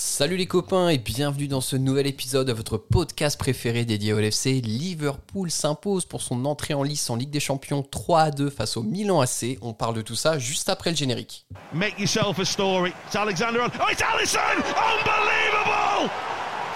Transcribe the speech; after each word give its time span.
Salut 0.00 0.36
les 0.36 0.46
copains 0.46 0.90
et 0.90 0.98
bienvenue 0.98 1.48
dans 1.48 1.60
ce 1.60 1.74
nouvel 1.74 2.06
épisode 2.06 2.46
de 2.46 2.52
votre 2.52 2.78
podcast 2.78 3.36
préféré 3.36 3.84
dédié 3.84 4.12
au 4.12 4.20
LFC. 4.20 4.60
Liverpool 4.60 5.50
s'impose 5.50 6.04
pour 6.04 6.22
son 6.22 6.44
entrée 6.44 6.72
en 6.72 6.84
lice 6.84 7.10
en 7.10 7.16
Ligue 7.16 7.30
des 7.30 7.40
Champions 7.40 7.82
3 7.82 8.20
à 8.20 8.30
2 8.30 8.48
face 8.48 8.76
au 8.76 8.84
Milan 8.84 9.20
AC. 9.20 9.58
On 9.60 9.72
parle 9.72 9.96
de 9.96 10.02
tout 10.02 10.14
ça 10.14 10.38
juste 10.38 10.68
après 10.68 10.90
le 10.90 10.96
générique. 10.96 11.46
Make 11.74 11.98
yourself 11.98 12.38
a 12.38 12.44
story. 12.44 12.92
It's 13.08 13.16
Alexander. 13.16 13.62
Oh, 13.62 13.86
it's 13.90 14.00
Allison! 14.00 14.38
Unbelievable! 14.38 16.08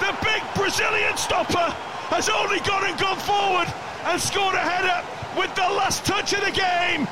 The 0.01 0.13
big 0.21 0.43
Brazilian 0.57 1.17
stopper 1.17 1.73
has 2.11 2.29
only 2.29 2.59
gone 2.67 2.83
and 2.91 2.99
gone 2.99 3.19
forward 3.19 3.69
and 4.05 4.21
scored 4.21 4.57
a 4.57 4.59
header 4.59 5.01
with 5.39 5.55
the 5.55 5.73
last 5.77 6.05
touch 6.05 6.33
of 6.33 6.41
the 6.41 6.51
game. 6.51 7.07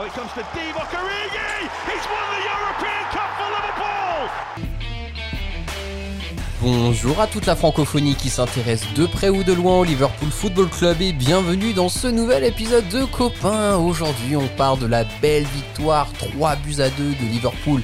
Oh! 0.00 0.04
Bonjour 6.60 7.20
à 7.20 7.26
toute 7.26 7.46
la 7.46 7.56
francophonie 7.56 8.14
qui 8.14 8.30
s'intéresse 8.30 8.82
de 8.94 9.06
près 9.06 9.28
ou 9.28 9.42
de 9.42 9.52
loin 9.52 9.78
au 9.78 9.84
Liverpool 9.84 10.30
Football 10.30 10.68
Club 10.68 11.02
et 11.02 11.12
bienvenue 11.12 11.72
dans 11.72 11.88
ce 11.88 12.06
nouvel 12.06 12.44
épisode 12.44 12.88
de 12.90 13.04
Copains. 13.06 13.76
Aujourd'hui 13.76 14.36
on 14.36 14.46
parle 14.46 14.78
de 14.78 14.86
la 14.86 15.02
belle 15.20 15.46
victoire 15.46 16.06
3 16.12 16.56
buts 16.56 16.80
à 16.80 16.90
2 16.90 17.04
de 17.04 17.26
Liverpool 17.28 17.82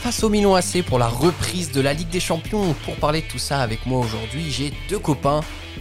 face 0.00 0.22
au 0.22 0.28
Milan 0.28 0.54
AC 0.54 0.82
pour 0.86 1.00
la 1.00 1.08
reprise 1.08 1.72
de 1.72 1.80
la 1.80 1.92
Ligue 1.92 2.10
des 2.10 2.20
Champions. 2.20 2.72
Pour 2.84 2.94
parler 2.96 3.22
de 3.22 3.26
tout 3.26 3.38
ça 3.38 3.58
avec 3.60 3.84
moi 3.84 3.98
aujourd'hui, 3.98 4.48
j'ai 4.48 4.72
deux 4.88 5.00
copains. 5.00 5.40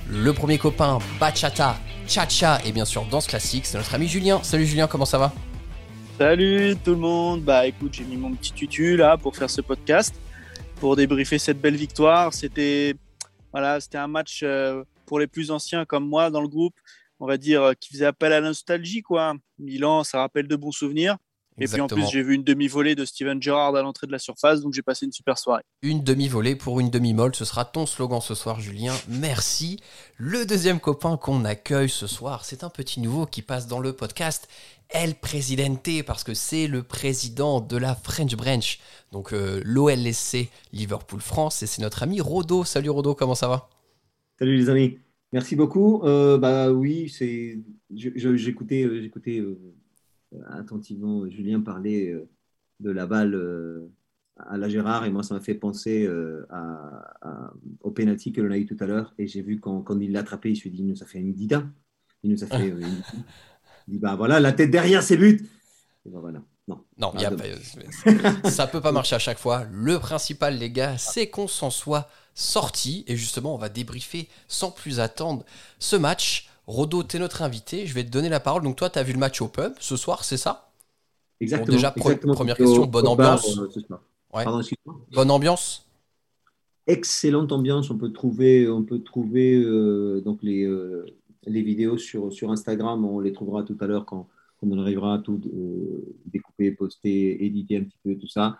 Le 0.10 0.34
premier 0.34 0.58
copain, 0.58 0.98
Bachata, 1.20 1.78
Cha-Cha 2.08 2.62
et 2.66 2.72
bien 2.72 2.86
sûr 2.86 3.06
Danse 3.06 3.28
Classique, 3.28 3.68
c'est 3.68 3.78
notre 3.78 3.94
ami 3.94 4.08
Julien. 4.08 4.40
Salut 4.42 4.66
Julien, 4.66 4.88
comment 4.88 5.06
ça 5.06 5.20
va? 5.20 5.34
Salut 6.18 6.76
tout 6.84 6.96
le 6.96 6.98
monde. 6.98 7.44
Bah 7.44 7.68
écoute, 7.68 7.94
j'ai 7.94 8.04
mis 8.04 8.18
mon 8.18 8.34
petit 8.34 8.52
tutu 8.52 8.98
là 8.98 9.18
pour 9.18 9.36
faire 9.36 9.52
ce 9.52 9.62
podcast, 9.62 10.16
pour 10.80 10.96
débriefer 10.96 11.38
cette 11.38 11.62
belle 11.62 11.76
victoire. 11.76 12.34
C'était 12.34 12.96
voilà, 13.52 13.80
c'était 13.80 14.00
un 14.00 14.08
match 14.08 14.42
euh, 14.42 14.84
pour 15.06 15.20
les 15.20 15.28
plus 15.28 15.52
anciens 15.52 15.86
comme 15.86 16.10
moi 16.10 16.32
dans 16.32 16.42
le 16.42 16.48
groupe, 16.48 16.74
on 17.20 17.28
va 17.28 17.38
dire 17.38 17.62
euh, 17.62 17.74
qui 17.80 17.90
faisait 17.90 18.08
appel 18.08 18.34
à 18.34 18.40
la 18.40 18.48
nostalgie 18.48 19.04
quoi. 19.04 19.36
Milan, 19.60 20.04
ça 20.04 20.18
rappelle 20.18 20.48
de 20.48 20.56
bons 20.56 20.72
souvenirs. 20.72 21.18
Et 21.60 21.66
puis 21.68 21.82
en 21.82 21.88
plus, 21.88 22.06
j'ai 22.12 22.22
vu 22.22 22.36
une 22.36 22.44
demi-volée 22.44 22.94
de 22.94 23.04
Steven 23.04 23.42
Gerrard 23.42 23.76
à 23.76 23.82
l'entrée 23.82 24.06
de 24.06 24.12
la 24.12 24.20
surface, 24.20 24.62
donc 24.62 24.74
j'ai 24.74 24.84
passé 24.84 25.08
une 25.08 25.12
super 25.12 25.40
soirée. 25.40 25.64
Une 25.82 26.04
demi-volée 26.04 26.56
pour 26.56 26.80
une 26.80 26.92
demi-molle, 26.92 27.34
ce 27.34 27.46
sera 27.46 27.66
ton 27.66 27.88
slogan 27.88 28.22
ce 28.22 28.36
soir, 28.36 28.60
Julien. 28.60 28.94
Merci. 29.10 29.80
Le 30.18 30.46
deuxième 30.46 30.80
copain 30.80 31.18
qu'on 31.18 31.46
accueille 31.46 31.90
ce 31.90 32.06
soir, 32.06 32.46
c'est 32.46 32.64
un 32.64 32.70
petit 32.70 33.02
nouveau 33.02 33.26
qui 33.26 33.42
passe 33.42 33.66
dans 33.68 33.80
le 33.80 33.94
podcast 33.94 34.48
El 34.90 35.16
Presidente, 35.16 36.04
parce 36.06 36.24
que 36.24 36.36
c'est 36.36 36.68
le 36.68 36.84
président 36.84 37.60
de 37.60 37.76
la 37.76 37.96
French 37.96 38.36
Branch, 38.36 38.80
donc 39.12 39.34
euh, 39.34 39.60
l'OLSC 39.66 40.50
Liverpool 40.74 41.22
France, 41.22 41.64
et 41.64 41.68
c'est 41.68 41.82
notre 41.82 42.04
ami 42.04 42.22
Rodo. 42.22 42.64
Salut 42.66 42.92
Rodo, 42.92 43.16
comment 43.16 43.36
ça 43.36 43.48
va? 43.48 43.68
Salut 44.38 44.56
les 44.56 44.70
amis, 44.70 45.00
merci 45.34 45.56
beaucoup. 45.56 46.04
Euh, 46.04 46.38
bah 46.38 46.72
oui, 46.72 47.10
c'est, 47.10 47.58
j'écoutais, 47.92 48.84
euh, 48.84 49.02
j'écoutais 49.02 49.42
attentivement 50.50 51.30
Julien 51.30 51.62
parler 51.62 52.10
euh, 52.12 52.28
de 52.80 52.92
la 52.92 53.08
balle 53.08 53.36
euh, 53.36 53.90
à 54.38 54.58
la 54.58 54.70
Gérard 54.70 55.06
et 55.06 55.10
moi 55.10 55.24
ça 55.24 55.34
m'a 55.34 55.40
fait 55.40 55.56
penser 55.56 56.06
euh, 56.06 56.46
à, 56.50 57.18
à, 57.22 57.54
au 57.82 57.92
penalty 57.92 58.32
que 58.32 58.42
l'on 58.42 58.52
a 58.52 58.58
eu 58.58 58.66
tout 58.66 58.78
à 58.80 58.86
l'heure 58.86 59.14
et 59.18 59.28
j'ai 59.28 59.42
vu 59.42 59.60
quand, 59.60 59.82
quand 59.82 60.00
il 60.00 60.12
l'a 60.12 60.20
attrapé, 60.20 60.52
il 60.52 60.56
se 60.56 60.68
dit 60.68 60.78
il 60.80 60.88
nous 60.88 61.02
a 61.02 61.06
fait 61.06 61.20
une 61.20 61.34
dida, 61.34 61.64
il 62.24 62.32
nous 62.32 62.44
a 62.44 62.48
fait 62.48 62.68
une, 62.68 62.82
il 63.88 63.94
dit 63.94 64.00
bah 64.00 64.16
voilà 64.16 64.40
la 64.40 64.52
tête 64.54 64.72
derrière 64.72 65.04
ses 65.04 65.18
buts. 65.18 65.50
Et 66.06 66.10
ben 66.10 66.20
voilà. 66.20 66.42
Non, 66.68 66.84
non 66.98 67.14
y 67.18 67.24
a 67.24 67.32
pas, 67.32 68.50
ça 68.50 68.68
peut 68.68 68.82
pas 68.82 68.92
marcher 68.92 69.16
à 69.16 69.20
chaque 69.20 69.38
fois. 69.38 69.66
Le 69.72 70.00
principal, 70.00 70.58
les 70.58 70.70
gars, 70.70 70.98
c'est 70.98 71.30
qu'on 71.30 71.48
s'en 71.48 71.70
soit 71.70 72.10
sorti. 72.34 73.06
Et 73.08 73.16
justement, 73.16 73.56
on 73.56 73.58
va 73.58 73.70
débriefer 73.70 74.28
sans 74.50 74.72
plus 74.72 75.00
attendre 75.00 75.46
ce 75.80 75.96
match. 75.96 76.50
Rodo, 76.68 77.02
tu 77.04 77.16
es 77.16 77.20
notre 77.20 77.42
invité. 77.42 77.88
Je 77.88 77.94
vais 77.94 78.04
te 78.04 78.10
donner 78.10 78.30
la 78.30 78.42
parole. 78.42 78.62
Donc, 78.62 78.76
toi, 78.76 78.90
tu 78.90 79.00
as 79.00 79.04
vu 79.04 79.14
le 79.14 79.20
match 79.20 79.42
au 79.42 79.48
pub 79.48 79.74
ce 79.80 79.96
soir, 79.96 80.24
c'est 80.26 80.38
ça? 80.38 80.70
Exactement. 81.40 81.68
Bon, 81.68 81.74
déjà, 81.74 81.94
exactement. 81.96 82.34
première 82.34 82.58
question, 82.58 82.86
bonne 82.86 83.08
au 83.08 83.12
ambiance. 83.12 83.56
bar, 83.56 83.66
euh. 83.66 83.96
Ouais. 84.34 84.44
Pardon. 84.44 84.62
Bonne 85.14 85.32
ambiance 85.32 85.86
Excellente 86.86 87.52
ambiance. 87.52 87.90
On 87.90 87.98
peut 87.98 88.12
trouver, 88.12 88.70
on 88.70 88.84
peut 88.84 89.00
trouver 89.00 89.56
euh, 89.56 90.22
donc 90.22 90.40
les, 90.42 90.64
euh, 90.66 91.06
les 91.46 91.62
vidéos 91.62 91.98
sur, 91.98 92.32
sur 92.34 92.52
Instagram. 92.52 93.04
On 93.06 93.20
les 93.20 93.32
trouvera 93.32 93.64
tout 93.64 93.78
à 93.80 93.88
l'heure 93.88 94.06
quand, 94.06 94.28
quand 94.60 94.68
on 94.70 94.80
arrivera 94.80 95.16
à 95.16 95.20
tout 95.20 95.40
découper, 96.26 96.72
poster, 96.72 97.44
éditer 97.46 97.78
un 97.78 97.84
petit 97.84 98.00
peu 98.04 98.16
tout 98.16 98.28
ça. 98.28 98.58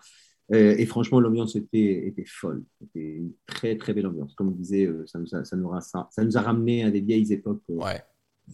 Euh, 0.52 0.74
et 0.78 0.86
franchement, 0.86 1.20
l'ambiance 1.20 1.56
était, 1.56 2.06
était 2.08 2.24
folle. 2.26 2.64
C'était 2.80 3.16
une 3.16 3.32
très 3.46 3.76
très 3.76 3.92
belle 3.92 4.06
ambiance. 4.06 4.34
Comme 4.34 4.48
on 4.48 4.52
disait, 4.52 4.86
euh, 4.86 5.04
ça 5.06 5.18
nous 5.18 5.34
a, 5.34 5.44
ça 5.44 5.56
nous 5.56 5.70
a, 5.72 5.80
ça 5.80 6.24
nous 6.24 6.38
a 6.38 6.40
ramené 6.40 6.84
à 6.84 6.90
des 6.90 7.00
vieilles 7.02 7.30
époques 7.32 7.62
euh, 7.70 7.74
Ouais. 7.74 8.02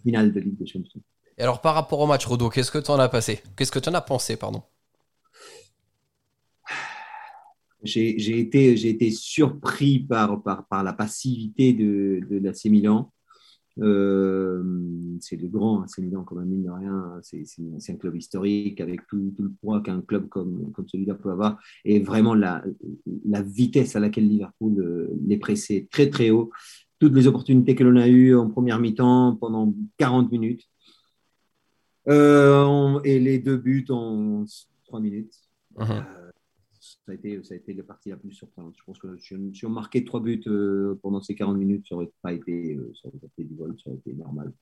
finales 0.02 0.32
de 0.32 0.40
Ligue 0.40 0.58
des 0.58 0.66
Champions. 0.66 1.00
Et 1.38 1.42
alors, 1.42 1.60
par 1.60 1.74
rapport 1.74 2.00
au 2.00 2.06
match, 2.06 2.26
Rodo, 2.26 2.48
qu'est-ce 2.48 2.70
que 2.72 2.78
tu 2.78 2.90
en 2.90 2.98
as 2.98 3.08
passé? 3.08 3.40
Qu'est-ce 3.56 3.72
que 3.72 3.78
tu 3.78 3.88
en 3.88 3.94
as 3.94 4.00
pensé, 4.00 4.36
pardon? 4.36 4.62
J'ai 7.82 8.38
été, 8.40 8.72
été 8.88 9.10
surpris 9.10 9.98
par, 9.98 10.42
par, 10.42 10.66
par 10.68 10.82
la 10.82 10.94
passivité 10.94 11.74
de, 11.74 12.20
de 12.30 12.38
l'AC 12.38 12.64
Milan. 12.66 13.12
Euh, 13.80 14.62
c'est 15.20 15.36
le 15.36 15.48
grand 15.48 15.82
AC 15.82 15.98
Milan, 15.98 16.22
comme 16.22 16.38
un 16.38 16.44
mine 16.44 16.62
de 16.64 16.70
rien. 16.70 17.18
C'est 17.22 17.44
c'est- 17.44 17.62
c'est 17.78 17.92
un 17.92 17.96
club 17.96 18.14
historique 18.16 18.80
avec 18.80 19.06
tout, 19.08 19.32
tout 19.36 19.42
le 19.42 19.50
poids 19.60 19.80
qu'un 19.80 20.00
club 20.00 20.28
comme, 20.28 20.70
comme 20.72 20.86
celui-là 20.88 21.14
peut 21.14 21.30
avoir. 21.30 21.58
Et 21.84 21.98
vraiment 22.00 22.34
la, 22.34 22.64
la 23.24 23.42
vitesse 23.42 23.96
à 23.96 24.00
laquelle 24.00 24.28
Liverpool 24.28 24.78
euh, 24.78 25.08
les 25.26 25.38
pressait 25.38 25.88
très 25.90 26.08
très 26.08 26.30
haut. 26.30 26.50
Toutes 27.00 27.14
les 27.14 27.26
opportunités 27.26 27.74
que 27.74 27.82
l'on 27.84 27.96
a 28.00 28.06
eues 28.08 28.34
en 28.36 28.48
première 28.48 28.78
mi-temps 28.78 29.36
pendant 29.36 29.74
40 29.98 30.30
minutes. 30.30 30.62
Euh, 32.08 32.62
on- 32.64 33.00
et 33.02 33.18
les 33.18 33.38
deux 33.38 33.56
buts 33.56 33.86
en 33.88 34.44
3 34.86 35.00
minutes. 35.00 35.34
Mhm. 35.78 35.86
Euh, 35.90 36.23
ça 37.04 37.12
a 37.12 37.14
été, 37.14 37.42
ça 37.42 37.54
a 37.54 37.56
été 37.56 37.74
la 37.74 37.82
partie 37.82 38.08
la 38.08 38.16
plus 38.16 38.32
surprenante. 38.32 38.74
Je 38.78 38.84
pense 38.84 38.98
que 38.98 39.18
si 39.18 39.66
on, 39.66 39.70
marquait 39.70 40.04
trois 40.04 40.20
buts 40.20 40.42
euh, 40.46 40.98
pendant 41.02 41.20
ces 41.20 41.34
40 41.34 41.58
minutes, 41.58 41.86
ça 41.88 41.96
aurait 41.96 42.10
pas 42.22 42.32
été, 42.32 42.74
euh, 42.74 42.92
ça 43.00 43.08
aurait 43.08 43.18
été 43.18 43.44
du 43.44 43.54
vol, 43.54 43.76
ça 43.82 43.90
aurait 43.90 43.98
été 43.98 44.14
normal. 44.14 44.52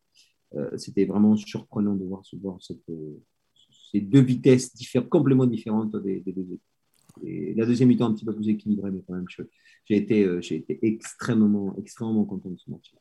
Euh, 0.55 0.77
C'était 0.77 1.05
vraiment 1.05 1.37
surprenant 1.37 1.95
de 1.95 2.05
voir, 2.05 2.23
voir 2.41 2.59
ces 2.61 4.01
deux 4.01 4.21
vitesses 4.21 4.73
complètement 5.09 5.47
différentes 5.47 5.95
des, 5.97 6.21
deux 6.21 6.43
équipes. 6.43 7.57
La 7.57 7.67
deuxième 7.67 7.89
mi-temps 7.91 8.07
un 8.07 8.15
petit 8.15 8.25
peu 8.25 8.35
plus 8.35 8.49
équilibrée, 8.49 8.91
mais 8.91 9.03
quand 9.07 9.15
même, 9.15 9.27
j'ai 9.85 9.97
été, 9.97 10.23
été 10.23 10.79
extrêmement, 10.83 11.77
extrêmement 11.77 12.25
content 12.25 12.51
de 12.51 12.59
ce 12.59 12.71
match. 12.71 12.93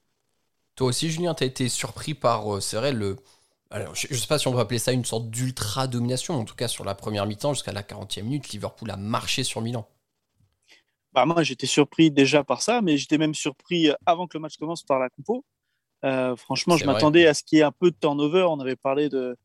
Toi 0.75 0.87
aussi, 0.87 1.09
Julien, 1.09 1.33
tu 1.33 1.43
as 1.43 1.47
été 1.47 1.67
surpris 1.67 2.13
par, 2.13 2.61
c'est 2.61 2.91
le. 2.91 3.15
Alors, 3.71 3.95
je 3.95 4.07
ne 4.11 4.17
sais 4.17 4.27
pas 4.27 4.37
si 4.37 4.47
on 4.47 4.51
peut 4.51 4.59
appeler 4.59 4.79
ça 4.79 4.91
une 4.91 5.05
sorte 5.05 5.29
d'ultra-domination. 5.29 6.35
En 6.35 6.43
tout 6.43 6.55
cas, 6.55 6.67
sur 6.67 6.83
la 6.83 6.93
première 6.93 7.25
mi-temps, 7.25 7.53
jusqu'à 7.53 7.71
la 7.71 7.83
40e 7.83 8.23
minute, 8.23 8.49
Liverpool 8.49 8.91
a 8.91 8.97
marché 8.97 9.43
sur 9.43 9.61
Milan. 9.61 9.87
Bah 11.13 11.25
moi, 11.25 11.41
j'étais 11.43 11.67
surpris 11.67 12.11
déjà 12.11 12.43
par 12.43 12.61
ça, 12.61 12.81
mais 12.81 12.97
j'étais 12.97 13.17
même 13.17 13.33
surpris 13.33 13.89
euh, 13.89 13.93
avant 14.05 14.27
que 14.27 14.37
le 14.37 14.41
match 14.41 14.57
commence 14.57 14.83
par 14.83 14.99
la 14.99 15.09
compo. 15.09 15.45
Euh, 16.03 16.35
franchement, 16.35 16.77
je 16.77 16.85
m'attendais 16.85 17.27
à 17.27 17.33
ce 17.33 17.43
qu'il 17.43 17.59
y 17.59 17.61
ait 17.61 17.65
un 17.65 17.71
peu 17.71 17.91
de 17.91 17.95
turnover. 17.99 18.45
On 18.49 18.59
avait 18.59 18.75
parlé 18.75 19.07
de, 19.07 19.37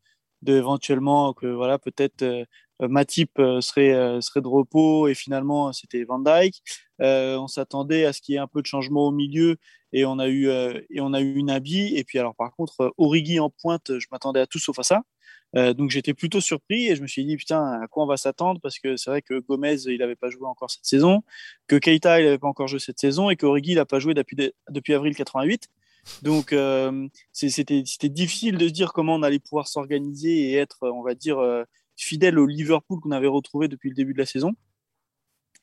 de 0.43 0.56
éventuellement 0.56 1.32
que 1.32 1.47
voilà, 1.47 1.78
peut-être 1.78 2.22
euh, 2.22 2.44
Matip 2.81 3.38
euh, 3.38 3.60
serait, 3.60 3.93
euh, 3.93 4.20
serait 4.20 4.41
de 4.41 4.48
repos 4.48 5.08
et 5.08 5.14
finalement 5.14 5.72
c'était 5.72 6.04
Van 6.04 6.19
Dijk. 6.19 6.62
Euh, 7.00 7.37
on 7.38 7.49
s'attendait 7.49 8.05
à 8.05 8.12
ce 8.12 8.20
qu'il 8.20 8.34
y 8.34 8.37
ait 8.37 8.40
un 8.40 8.46
peu 8.46 8.61
de 8.61 8.67
changement 8.67 9.06
au 9.06 9.12
milieu 9.12 9.56
et 9.93 10.05
on 10.05 10.19
a 10.19 10.29
eu 10.29 10.49
euh, 10.49 10.81
et 10.91 11.00
on 11.00 11.12
a 11.12 11.21
eu 11.21 11.43
Nabi 11.43 11.97
et 11.97 12.05
puis 12.05 12.19
alors 12.19 12.35
par 12.35 12.55
contre 12.55 12.81
euh, 12.83 12.91
Origi 12.99 13.41
en 13.41 13.50
pointe, 13.50 13.99
je 13.99 14.06
m'attendais 14.11 14.41
à 14.41 14.47
tout 14.47 14.59
sauf 14.59 14.79
à 14.79 14.83
ça. 14.83 15.03
Euh, 15.55 15.75
donc 15.75 15.91
j'étais 15.91 16.12
plutôt 16.15 16.41
surpris 16.41 16.88
et 16.88 16.97
je 16.97 17.03
me 17.03 17.06
suis 17.06 17.25
dit 17.25 17.37
putain 17.37 17.81
à 17.83 17.87
quoi 17.88 18.05
on 18.05 18.06
va 18.06 18.17
s'attendre? 18.17 18.61
Parce 18.61 18.79
que 18.79 18.97
c'est 18.97 19.11
vrai 19.11 19.23
que 19.23 19.38
Gomez 19.41 19.77
il 19.87 19.99
n'avait 19.99 20.17
pas 20.17 20.31
joué 20.31 20.47
encore 20.47 20.71
cette 20.71 20.87
saison, 20.87 21.23
que 21.69 21.77
Keita 21.77 22.21
il 22.21 22.25
n'avait 22.25 22.38
pas 22.38 22.49
encore 22.49 22.69
joué 22.69 22.81
cette 22.81 22.99
saison 22.99 23.31
et 23.31 23.37
que 23.37 23.47
Origi 23.47 23.73
il 23.73 23.77
n'a 23.77 23.87
pas 23.87 23.99
joué 24.00 24.15
depuis, 24.15 24.37
depuis 24.69 24.94
avril 24.94 25.15
88. 25.15 25.69
Donc 26.23 26.53
euh, 26.53 27.09
c'était 27.33 27.83
difficile 28.09 28.59
de 28.59 28.69
se 28.69 28.73
dire 28.73 28.93
comment 28.93 29.15
on 29.17 29.23
allait 29.23 29.38
pouvoir 29.38 29.69
s'organiser 29.69 30.50
et 30.50 30.55
être 30.55 30.88
on 30.88 31.03
va 31.03 31.15
dire 31.15 31.38
euh, 31.38 31.65
fidèle 31.97 32.38
au 32.38 32.47
Liverpool 32.47 33.00
qu'on 33.00 33.11
avait 33.11 33.27
retrouvé 33.27 33.69
depuis 33.69 33.88
le 33.91 33.94
début 33.94 34.12
de 34.12 34.19
la 34.19 34.27
saison. 34.27 34.55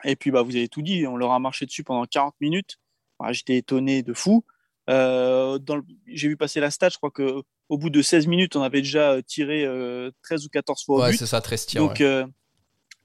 Et 0.03 0.15
puis 0.15 0.31
bah 0.31 0.41
vous 0.41 0.55
avez 0.55 0.67
tout 0.67 0.81
dit, 0.81 1.07
on 1.07 1.17
leur 1.17 1.31
a 1.31 1.39
marché 1.39 1.65
dessus 1.65 1.83
pendant 1.83 2.05
40 2.05 2.35
minutes. 2.41 2.77
Enfin, 3.19 3.31
J'étais 3.31 3.57
étonné 3.57 4.03
de 4.03 4.13
fou. 4.13 4.43
Euh, 4.89 5.59
le- 5.67 5.83
J'ai 6.07 6.27
vu 6.27 6.37
passer 6.37 6.59
la 6.59 6.71
stat, 6.71 6.89
je 6.89 6.97
crois 6.97 7.11
que 7.11 7.41
au 7.69 7.77
bout 7.77 7.89
de 7.89 8.01
16 8.01 8.27
minutes, 8.27 8.55
on 8.55 8.61
avait 8.61 8.81
déjà 8.81 9.21
tiré 9.23 9.65
euh, 9.65 10.11
13 10.23 10.45
ou 10.45 10.49
14 10.49 10.83
fois 10.83 10.97
au 10.97 11.01
Ouais, 11.01 11.13
c'est 11.13 11.25
ça, 11.25 11.41
très 11.41 11.57
tir. 11.57 11.81
Donc, 11.81 11.99
ouais. 11.99 12.05
euh, 12.05 12.25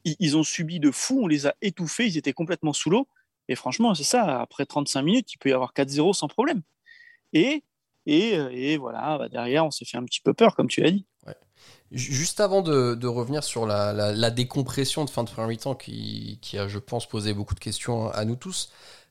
ils, 0.05 0.37
ont 0.37 0.43
subi 0.43 0.81
de 0.81 0.91
fou, 0.91 1.21
on 1.23 1.27
les 1.27 1.47
a 1.47 1.55
étouffés, 1.63 2.07
ils 2.07 2.17
étaient 2.17 2.33
complètement 2.33 2.73
sous 2.73 2.91
l'eau. 2.91 3.09
Et 3.49 3.55
franchement, 3.55 3.95
c'est 3.95 4.05
ça, 4.05 4.41
après 4.41 4.67
35 4.67 5.03
minutes, 5.03 5.33
il 5.33 5.39
peut 5.39 5.49
y 5.49 5.53
avoir 5.53 5.73
4-0 5.73 6.13
sans 6.13 6.29
problème. 6.29 6.63
Et, 7.33 7.65
et, 8.07 8.33
et 8.33 8.77
voilà, 8.77 9.19
bah, 9.19 9.29
derrière, 9.29 9.65
on 9.65 9.71
s'est 9.71 9.85
fait 9.85 9.97
un 9.97 10.05
petit 10.05 10.21
peu 10.21 10.35
peur, 10.35 10.55
comme 10.55 10.69
tu 10.69 10.81
l'as 10.81 10.91
dit. 10.91 11.07
Juste 11.91 12.41
avant 12.41 12.61
de, 12.61 13.07
revenir 13.07 13.43
sur 13.43 13.67
la, 13.67 14.31
décompression 14.31 15.05
de 15.05 15.11
fin 15.11 15.25
de 15.25 15.31
premier 15.31 15.57
temps 15.57 15.75
qui, 15.75 16.39
qui, 16.43 16.59
a, 16.59 16.69
je 16.69 16.79
pense, 16.79 17.09
posé 17.09 17.33
beaucoup 17.33 17.55
de 17.55 17.61
questions 17.61 18.11
à 18.11 18.25
nous 18.27 18.37
tous, 18.37 18.71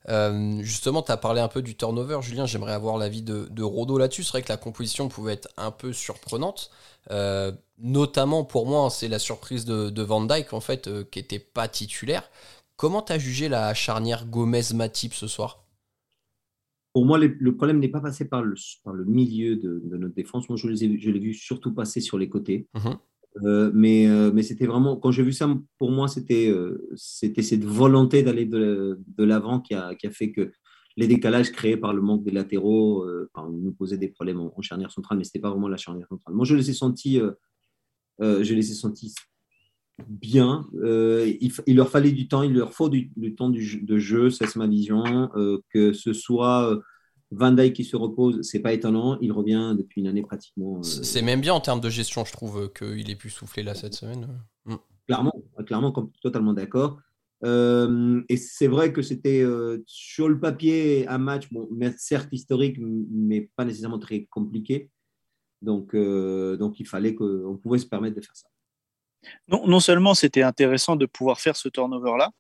euh, 0.10 0.62
justement, 0.62 1.02
tu 1.02 1.12
as 1.12 1.18
parlé 1.18 1.42
un 1.42 1.48
peu 1.48 1.62
du 1.62 1.76
turnover, 1.76 2.20
Julien. 2.22 2.46
J'aimerais 2.46 2.74
avoir 2.74 2.98
l'avis 2.98 3.22
de, 3.22 3.48
de 3.50 3.64
Rodo 3.64 3.98
là-dessus. 3.98 4.24
C'est 4.24 4.32
vrai 4.32 4.42
que 4.42 4.50
la 4.50 4.58
composition 4.58 5.10
pouvait 5.10 5.34
être 5.34 5.50
un 5.58 5.72
peu 5.72 5.94
surprenante. 5.94 6.72
Euh, 7.12 7.52
notamment 7.78 8.44
pour 8.44 8.68
moi, 8.68 8.90
c'est 8.90 9.08
la 9.08 9.20
surprise 9.20 9.66
de, 9.66 10.02
Van 10.02 10.24
Dyke, 10.24 10.54
en 10.54 10.60
fait, 10.62 10.88
euh, 10.88 11.04
qui 11.04 11.20
n'était 11.20 11.40
pas 11.40 11.68
titulaire. 11.68 12.30
Comment 12.76 13.02
tu 13.02 13.14
as 13.14 13.20
jugé 13.20 13.50
la 13.50 13.74
charnière 13.74 14.26
Gomez-Matip 14.28 15.14
ce 15.14 15.28
soir? 15.28 15.64
Pour 16.94 17.06
moi, 17.06 17.18
le, 17.20 17.56
problème 17.56 17.80
n'est 17.80 17.90
pas 17.90 18.02
passé 18.02 18.26
par 18.26 18.42
le, 18.42 18.56
par 18.84 18.94
le 18.94 19.06
milieu 19.06 19.56
de, 19.56 19.98
notre 19.98 20.16
défense. 20.16 20.50
Moi, 20.50 20.58
je 20.58 20.68
l'ai 20.68 21.20
vu 21.20 21.34
surtout 21.34 21.74
passer 21.74 22.02
sur 22.02 22.18
les 22.18 22.30
côtés. 22.30 22.68
Mhm. 22.74 22.98
Euh, 23.44 23.72
mais 23.74 24.08
euh, 24.08 24.32
mais 24.34 24.44
c'était 24.44 24.66
vraiment, 24.66 24.96
quand 24.96 25.12
j'ai 25.12 25.24
vu 25.24 25.34
ça, 25.34 25.50
pour 25.78 25.92
moi, 25.92 26.08
c'était 26.08 26.50
euh, 26.50 26.90
c'était 26.96 27.44
cette 27.44 27.64
volonté 27.64 28.24
d'aller 28.24 28.46
de, 28.46 29.00
de 29.06 29.24
l'avant 29.24 29.60
qui 29.60 29.74
a, 29.74 29.96
qui 29.96 30.08
a, 30.08 30.12
fait 30.12 30.32
que 30.32 30.52
les 30.96 31.08
décalages 31.08 31.52
créés 31.52 31.78
par 31.78 31.94
le 31.94 32.02
manque 32.02 32.24
des 32.24 32.32
latéraux 32.32 33.06
nous 33.52 33.72
posaient 33.74 34.00
des 34.00 34.08
problèmes 34.08 34.40
en, 34.40 34.62
charnière 34.62 34.92
centrale, 34.92 35.18
mais 35.20 35.24
ce 35.24 35.30
n'était 35.30 35.40
pas 35.40 35.52
vraiment 35.52 35.68
la 35.68 35.78
charnière 35.78 36.08
centrale. 36.08 36.34
Moi, 36.34 36.46
je 36.46 36.56
les 36.56 36.70
ai 36.72 36.74
sentis, 36.74 37.22
je 38.20 38.54
les 38.54 38.72
ai 38.72 38.74
sentis 38.74 39.14
bien. 40.08 40.68
Il, 40.74 41.76
leur 41.76 41.90
fallait 41.90 42.12
du 42.12 42.28
temps, 42.28 42.42
il 42.42 42.54
leur 42.54 42.74
faut 42.74 42.90
du, 42.90 43.36
temps 43.36 43.52
de 43.52 43.98
jeu, 44.00 44.32
c'est 44.32 44.56
ma 44.56 44.66
vision, 44.66 45.30
que 45.72 45.94
ce 45.94 46.14
soit 46.14 46.82
Van 47.32 47.52
Dijk 47.52 47.74
qui 47.74 47.84
se 47.84 47.96
repose, 47.96 48.42
c'est 48.42 48.60
pas 48.60 48.74
étonnant. 48.74 49.18
Il 49.20 49.32
revient 49.32 49.76
depuis 49.78 50.02
une 50.02 50.08
année 50.08 50.24
pratiquement. 50.24 50.78
Euh, 50.78 50.84
c'est 50.84 51.22
même 51.22 51.42
bien 51.42 51.54
en 51.54 51.60
termes 51.60 51.82
de 51.82 51.90
gestion, 51.90 52.24
je 52.24 52.32
trouve, 52.32 52.64
euh, 52.64 52.68
qu'il 52.70 53.10
ait 53.10 53.16
pu 53.16 53.30
souffler 53.30 53.64
là 53.64 53.76
cette 53.76 53.96
semaine. 53.96 54.28
Mm. 54.66 54.76
Clairement, 55.08 55.34
clairement, 55.66 55.92
totalement 56.22 56.54
d'accord. 56.54 57.00
Euh, 57.44 58.22
et 58.30 58.38
c'est 58.38 58.68
vrai 58.68 58.92
que 58.92 59.02
c'était 59.02 59.46
sur 59.86 60.28
le 60.28 60.40
papier 60.40 61.08
un 61.08 61.18
match, 61.18 61.52
bon, 61.52 61.70
certes 61.98 62.30
historique, 62.32 62.78
mais 62.80 63.50
pas 63.56 63.64
nécessairement 63.64 64.00
très 64.00 64.26
compliqué. 64.26 64.90
Donc, 65.62 65.96
donc 65.96 66.80
il 66.80 66.88
fallait 66.88 67.16
qu'on 67.16 67.58
pouvait 67.62 67.80
se 67.80 67.86
permettre 67.86 68.18
de 68.18 68.22
faire 68.22 68.36
ça. 68.36 68.50
Non, 69.48 69.66
non 69.66 69.80
seulement 69.80 70.14
c'était 70.14 70.44
intéressant 70.44 70.98
de 70.98 71.06
pouvoir 71.06 71.40
faire 71.40 71.56
ce 71.56 71.70
turnover-là, 71.70 72.32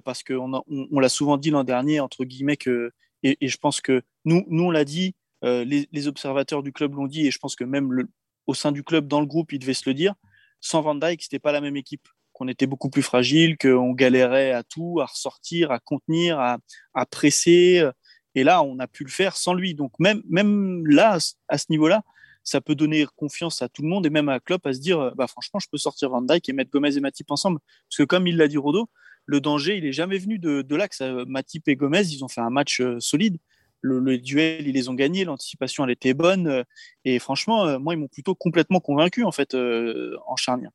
parce 0.00 0.24
qu'on 0.24 0.62
on 0.66 0.98
l'a 0.98 1.08
souvent 1.08 1.36
dit 1.36 1.50
l'an 1.50 1.62
dernier, 1.62 2.00
entre 2.00 2.24
guillemets, 2.24 2.56
que 2.56 2.92
et, 3.22 3.48
je 3.48 3.56
pense 3.56 3.80
que 3.80 4.02
nous, 4.24 4.44
nous 4.48 4.64
on 4.64 4.70
l'a 4.70 4.84
dit, 4.84 5.14
euh, 5.44 5.64
les, 5.64 6.08
observateurs 6.08 6.62
du 6.62 6.72
club 6.72 6.94
l'ont 6.94 7.06
dit, 7.06 7.26
et 7.26 7.30
je 7.30 7.38
pense 7.38 7.56
que 7.56 7.64
même 7.64 8.06
au 8.46 8.54
sein 8.54 8.72
du 8.72 8.82
club, 8.82 9.06
dans 9.08 9.20
le 9.20 9.26
groupe, 9.26 9.52
ils 9.52 9.58
devaient 9.58 9.74
se 9.74 9.88
le 9.88 9.94
dire. 9.94 10.14
Sans 10.60 10.82
Van 10.82 10.94
Dyke, 10.94 11.22
c'était 11.22 11.38
pas 11.38 11.52
la 11.52 11.60
même 11.60 11.76
équipe. 11.76 12.08
Qu'on 12.32 12.48
était 12.48 12.66
beaucoup 12.66 12.90
plus 12.90 13.02
fragile, 13.02 13.58
qu'on 13.58 13.92
galérait 13.92 14.52
à 14.52 14.62
tout, 14.62 15.00
à 15.00 15.06
ressortir, 15.06 15.70
à 15.70 15.78
contenir, 15.78 16.38
à, 16.38 17.06
presser. 17.06 17.86
Et 18.34 18.44
là, 18.44 18.62
on 18.62 18.78
a 18.78 18.86
pu 18.86 19.04
le 19.04 19.10
faire 19.10 19.36
sans 19.36 19.52
lui. 19.52 19.74
Donc 19.74 19.92
même, 19.98 20.22
même 20.28 20.86
là, 20.86 21.18
à 21.48 21.58
ce 21.58 21.66
niveau-là, 21.68 22.02
ça 22.42 22.60
peut 22.60 22.74
donner 22.74 23.06
confiance 23.16 23.60
à 23.60 23.68
tout 23.68 23.82
le 23.82 23.88
monde 23.88 24.06
et 24.06 24.10
même 24.10 24.30
à 24.30 24.40
Klopp 24.40 24.66
à 24.66 24.72
se 24.72 24.80
dire, 24.80 25.12
bah 25.16 25.26
franchement, 25.26 25.60
je 25.60 25.68
peux 25.70 25.76
sortir 25.76 26.08
Van 26.08 26.22
Dyke 26.22 26.48
et 26.48 26.52
mettre 26.52 26.70
Gomez 26.70 26.96
et 26.96 27.00
Matip 27.00 27.30
ensemble. 27.30 27.58
Parce 27.88 27.98
que 27.98 28.04
comme 28.04 28.26
il 28.26 28.36
l'a 28.36 28.48
dit 28.48 28.56
Rodo, 28.56 28.88
le 29.26 29.40
danger, 29.40 29.76
il 29.76 29.86
est 29.86 29.92
jamais 29.92 30.18
venu 30.18 30.38
de, 30.38 30.62
de 30.62 30.76
l'axe. 30.76 31.02
Matip 31.26 31.68
et 31.68 31.76
Gomez, 31.76 32.02
ils 32.12 32.24
ont 32.24 32.28
fait 32.28 32.40
un 32.40 32.50
match 32.50 32.80
euh, 32.80 32.98
solide. 32.98 33.38
Le, 33.82 34.18
duel, 34.18 34.66
ils 34.66 34.74
les 34.74 34.88
ont 34.88 34.94
gagnés. 34.94 35.24
L'anticipation, 35.24 35.84
elle 35.84 35.92
était 35.92 36.14
bonne. 36.14 36.48
Euh, 36.48 36.62
et 37.04 37.18
franchement, 37.18 37.64
euh, 37.64 37.78
moi, 37.78 37.94
ils 37.94 37.96
m'ont 37.96 38.08
plutôt 38.08 38.34
complètement 38.34 38.80
convaincu 38.80 39.24
en 39.24 39.32
fait 39.32 39.54
en 39.54 40.36
charnière. 40.36 40.72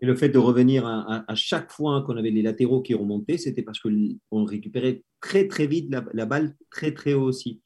Et 0.00 0.06
le 0.06 0.16
fait 0.16 0.28
de 0.28 0.38
revenir 0.38 0.84
à, 0.84 1.34
chaque 1.36 1.70
fois 1.70 2.02
qu'on 2.02 2.16
avait 2.16 2.30
les 2.30 2.42
latéraux 2.42 2.82
qui 2.82 2.92
remontaient, 2.92 3.38
c'était 3.38 3.62
parce 3.62 3.78
qu'on 3.78 4.44
récupérait 4.44 5.04
très 5.20 5.46
très 5.46 5.68
vite 5.68 5.94
la, 6.12 6.26
balle 6.26 6.56
très 6.70 6.92
très 6.92 7.14
haut 7.14 7.22
aussi. 7.22 7.62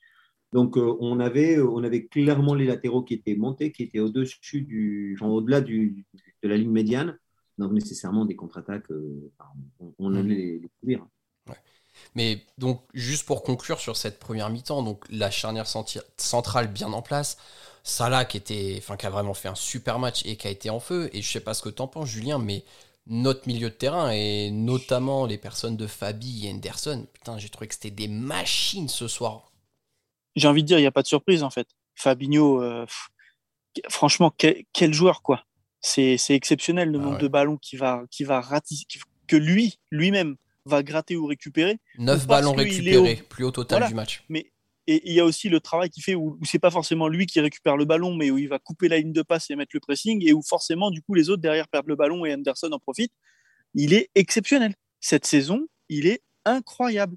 Donc 0.52 0.76
on, 0.76 1.18
avait, 1.18 1.58
on 1.58 1.82
avait 1.82 2.04
clairement 2.04 2.54
les 2.54 2.66
latéraux 2.66 3.02
qui 3.02 3.14
étaient 3.14 3.36
montés, 3.36 3.72
qui 3.72 3.84
étaient 3.84 4.00
au-dessus 4.00 4.60
du, 4.60 5.16
au-delà 5.22 5.62
de 5.62 5.94
la 6.42 6.58
ligne 6.58 6.70
médiane 6.70 7.16
donc 7.58 7.72
nécessairement 7.72 8.24
des 8.24 8.36
contre-attaques, 8.36 8.90
euh, 8.90 9.32
on, 9.98 10.14
allait 10.14 10.34
les, 10.34 10.58
les 10.58 10.68
couvrir. 10.80 11.06
Mais 12.14 12.44
donc, 12.58 12.82
juste 12.94 13.26
pour 13.26 13.42
conclure 13.42 13.80
sur 13.80 13.96
cette 13.96 14.18
première 14.18 14.50
mi-temps, 14.50 14.82
donc 14.82 15.04
la 15.10 15.30
charnière 15.30 15.66
centrale 15.66 16.68
bien 16.68 16.92
en 16.92 17.02
place, 17.02 17.38
Salah 17.82 18.24
qui, 18.24 18.36
était, 18.36 18.74
enfin, 18.78 18.96
qui 18.96 19.06
a 19.06 19.10
vraiment 19.10 19.34
fait 19.34 19.48
un 19.48 19.54
super 19.54 19.98
match 19.98 20.24
et 20.26 20.36
qui 20.36 20.48
a 20.48 20.50
été 20.50 20.70
en 20.70 20.80
feu, 20.80 21.08
et 21.12 21.22
je 21.22 21.30
sais 21.30 21.40
pas 21.40 21.54
ce 21.54 21.62
que 21.62 21.68
tu 21.68 21.80
en 21.80 21.88
penses, 21.88 22.08
Julien, 22.08 22.38
mais 22.38 22.64
notre 23.06 23.46
milieu 23.46 23.70
de 23.70 23.74
terrain, 23.74 24.10
et 24.10 24.50
notamment 24.50 25.24
les 25.24 25.38
personnes 25.38 25.76
de 25.76 25.86
Fabi 25.86 26.46
et 26.46 26.50
Henderson, 26.50 27.06
putain, 27.12 27.38
j'ai 27.38 27.48
trouvé 27.48 27.68
que 27.68 27.74
c'était 27.74 27.90
des 27.90 28.08
machines 28.08 28.88
ce 28.88 29.06
soir. 29.06 29.52
J'ai 30.34 30.48
envie 30.48 30.62
de 30.62 30.66
dire, 30.66 30.78
il 30.78 30.82
n'y 30.82 30.88
a 30.88 30.92
pas 30.92 31.02
de 31.02 31.06
surprise 31.06 31.42
en 31.42 31.50
fait. 31.50 31.68
Fabinho, 31.94 32.60
euh, 32.60 32.84
franchement, 33.88 34.34
quel 34.36 34.92
joueur 34.92 35.22
quoi 35.22 35.44
c'est 35.86 36.34
exceptionnel 36.34 36.90
le 36.90 36.98
ah 36.98 37.02
nombre 37.02 37.18
de 37.18 37.28
ballons 37.28 37.56
qui 37.56 37.76
va, 37.76 38.04
qui 38.10 38.24
va 38.24 38.42
que 39.28 39.36
lui, 39.36 39.78
lui-même, 39.90 40.36
va 40.64 40.82
gratter 40.82 41.16
ou 41.16 41.26
récupérer. 41.26 41.78
9 41.98 42.26
ballons 42.26 42.54
récupérés, 42.54 43.22
plus 43.28 43.44
au 43.44 43.50
total 43.50 43.88
du 43.88 43.94
match. 43.94 44.24
Mais 44.28 44.52
et 44.88 45.02
il 45.04 45.14
y 45.14 45.20
a 45.20 45.24
aussi 45.24 45.48
le 45.48 45.58
travail 45.58 45.90
qu'il 45.90 46.02
fait 46.02 46.14
où, 46.14 46.38
c'est 46.44 46.60
pas 46.60 46.70
forcément 46.70 47.08
lui 47.08 47.26
qui 47.26 47.40
récupère 47.40 47.76
le 47.76 47.84
ballon, 47.84 48.14
mais 48.14 48.30
où 48.30 48.38
il 48.38 48.48
va 48.48 48.60
couper 48.60 48.88
la 48.88 48.98
ligne 48.98 49.12
de 49.12 49.22
passe 49.22 49.50
et 49.50 49.56
mettre 49.56 49.72
le 49.74 49.80
pressing, 49.80 50.24
et 50.24 50.32
où 50.32 50.42
forcément, 50.42 50.90
du 50.90 51.02
coup, 51.02 51.14
les 51.14 51.28
autres 51.28 51.42
derrière 51.42 51.66
perdent 51.66 51.88
le 51.88 51.96
ballon 51.96 52.24
et 52.24 52.32
Anderson 52.32 52.70
en 52.70 52.78
profite. 52.78 53.12
Il 53.74 53.92
est 53.92 54.10
exceptionnel. 54.14 54.74
Cette 55.00 55.26
saison, 55.26 55.66
il 55.88 56.06
est 56.06 56.22
incroyable. 56.44 57.16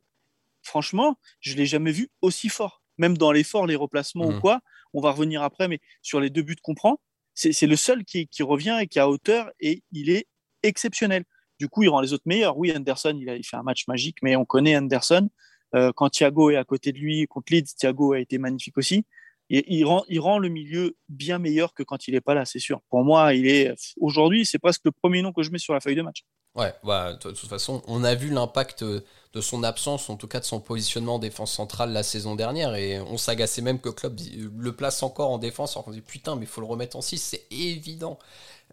Franchement, 0.64 1.18
je 1.42 1.56
l'ai 1.56 1.68
jamais 1.68 1.92
vu 1.92 2.10
aussi 2.22 2.50
fort. 2.50 2.82
Même 2.98 3.18
dans 3.18 3.32
l'effort, 3.32 3.68
les 3.68 3.76
replacements 3.76 4.26
ou 4.26 4.32
mmh. 4.32 4.42
quoi, 4.42 4.62
on 4.94 5.02
va 5.02 5.12
revenir 5.12 5.44
après, 5.44 5.68
mais 5.68 5.80
sur 6.02 6.20
les 6.20 6.32
deux 6.32 6.42
buts 6.42 6.58
qu'on 6.62 6.74
prend, 6.74 7.00
c'est 7.40 7.68
le 7.68 7.76
seul 7.78 8.04
qui, 8.04 8.28
revient 8.42 8.80
et 8.82 8.88
qui 8.88 9.00
a 9.00 9.10
hauteur 9.10 9.50
et 9.62 9.84
il 9.94 10.10
est 10.10 10.28
exceptionnel. 10.62 11.24
Du 11.58 11.70
coup, 11.70 11.84
il 11.84 11.90
rend 11.90 12.02
les 12.02 12.12
autres 12.12 12.24
meilleurs. 12.26 12.58
Oui, 12.58 12.74
Anderson, 12.76 13.18
il 13.20 13.30
a 13.30 13.36
fait 13.42 13.56
un 13.56 13.64
match 13.64 13.88
magique, 13.88 14.18
mais 14.22 14.36
on 14.36 14.44
connaît 14.44 14.76
Anderson. 14.76 15.30
Euh, 15.76 15.92
quand 15.96 16.10
Thiago 16.10 16.50
est 16.50 16.58
à 16.58 16.66
côté 16.66 16.92
de 16.92 16.98
lui 16.98 17.28
contre 17.28 17.54
Leeds, 17.54 17.76
Thiago 17.78 18.14
a 18.14 18.20
été 18.20 18.38
magnifique 18.38 18.78
aussi. 18.78 19.06
Il 19.50 19.86
rend, 19.86 20.40
le 20.40 20.50
milieu 20.50 20.96
bien 21.08 21.40
meilleur 21.40 21.74
que 21.74 21.84
quand 21.84 22.08
il 22.08 22.14
n'est 22.14 22.22
pas 22.22 22.34
là, 22.34 22.46
c'est 22.46 22.60
sûr. 22.60 22.82
Pour 22.90 23.04
moi, 23.04 23.34
il 23.34 23.48
est 23.48 23.74
aujourd'hui, 24.00 24.46
c'est 24.46 24.60
presque 24.60 24.82
le 24.86 24.92
premier 24.92 25.22
nom 25.22 25.34
que 25.34 25.44
je 25.44 25.52
mets 25.52 25.58
sur 25.58 25.74
la 25.74 25.80
feuille 25.80 25.96
de 25.96 26.02
match. 26.02 26.24
Ouais, 26.56 26.74
bah, 26.84 27.14
de 27.14 27.18
toute 27.18 27.50
façon, 27.50 27.82
on 27.88 28.04
a 28.04 28.16
vu 28.16 28.30
l'impact 28.30 28.84
de 28.84 29.42
son 29.42 29.64
absence, 29.64 30.10
en 30.10 30.18
tout 30.18 30.28
cas 30.28 30.40
de 30.40 30.46
son 30.46 30.60
positionnement 30.60 31.16
en 31.16 31.20
défense 31.20 31.52
centrale 31.54 31.92
la 31.92 32.04
saison 32.04 32.36
dernière, 32.36 32.76
et 32.76 33.00
on 33.00 33.18
s'agaçait 33.18 33.62
même 33.62 33.80
que 33.80 33.90
Klopp 33.90 34.20
le 34.58 34.76
place 34.76 35.04
encore 35.04 35.30
en 35.30 35.38
défense, 35.38 35.78
on 35.78 35.92
dit 35.92 36.02
putain, 36.02 36.36
mais 36.36 36.44
il 36.44 36.48
faut 36.48 36.62
le 36.62 36.68
remettre 36.68 36.98
en 36.98 37.02
6, 37.02 37.18
c'est 37.18 37.46
évident. 37.52 38.18